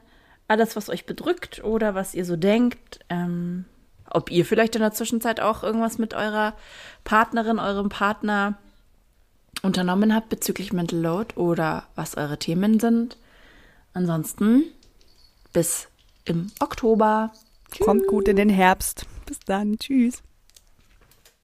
alles, 0.49 0.74
was 0.74 0.91
euch 0.91 1.07
bedrückt 1.07 1.62
oder 1.62 1.95
was 1.95 2.14
ihr 2.14 2.24
so 2.24 2.37
denkt. 2.37 3.01
Ähm, 3.09 3.64
ob 4.11 4.31
ihr 4.31 4.45
vielleicht 4.45 4.74
in 4.74 4.83
der 4.83 4.93
Zwischenzeit 4.93 5.41
auch 5.41 5.62
irgendwas 5.62 5.99
mit 5.99 6.14
eurer 6.14 6.55
Partnerin, 7.05 7.59
eurem 7.59 7.89
Partner 7.89 8.59
unternommen 9.62 10.14
habt 10.14 10.29
bezüglich 10.29 10.72
Mental 10.72 10.99
Load 10.99 11.37
oder 11.37 11.85
was 11.95 12.16
eure 12.16 12.39
Themen 12.39 12.81
sind. 12.81 13.16
Ansonsten 13.95 14.64
bis 15.53 15.89
im 16.24 16.51
Oktober. 16.61 17.33
Kommt 17.81 18.07
gut 18.07 18.29
in 18.29 18.37
den 18.37 18.49
Herbst. 18.49 19.07
Bis 19.27 19.39
dann. 19.41 19.79
Tschüss. 19.79 20.22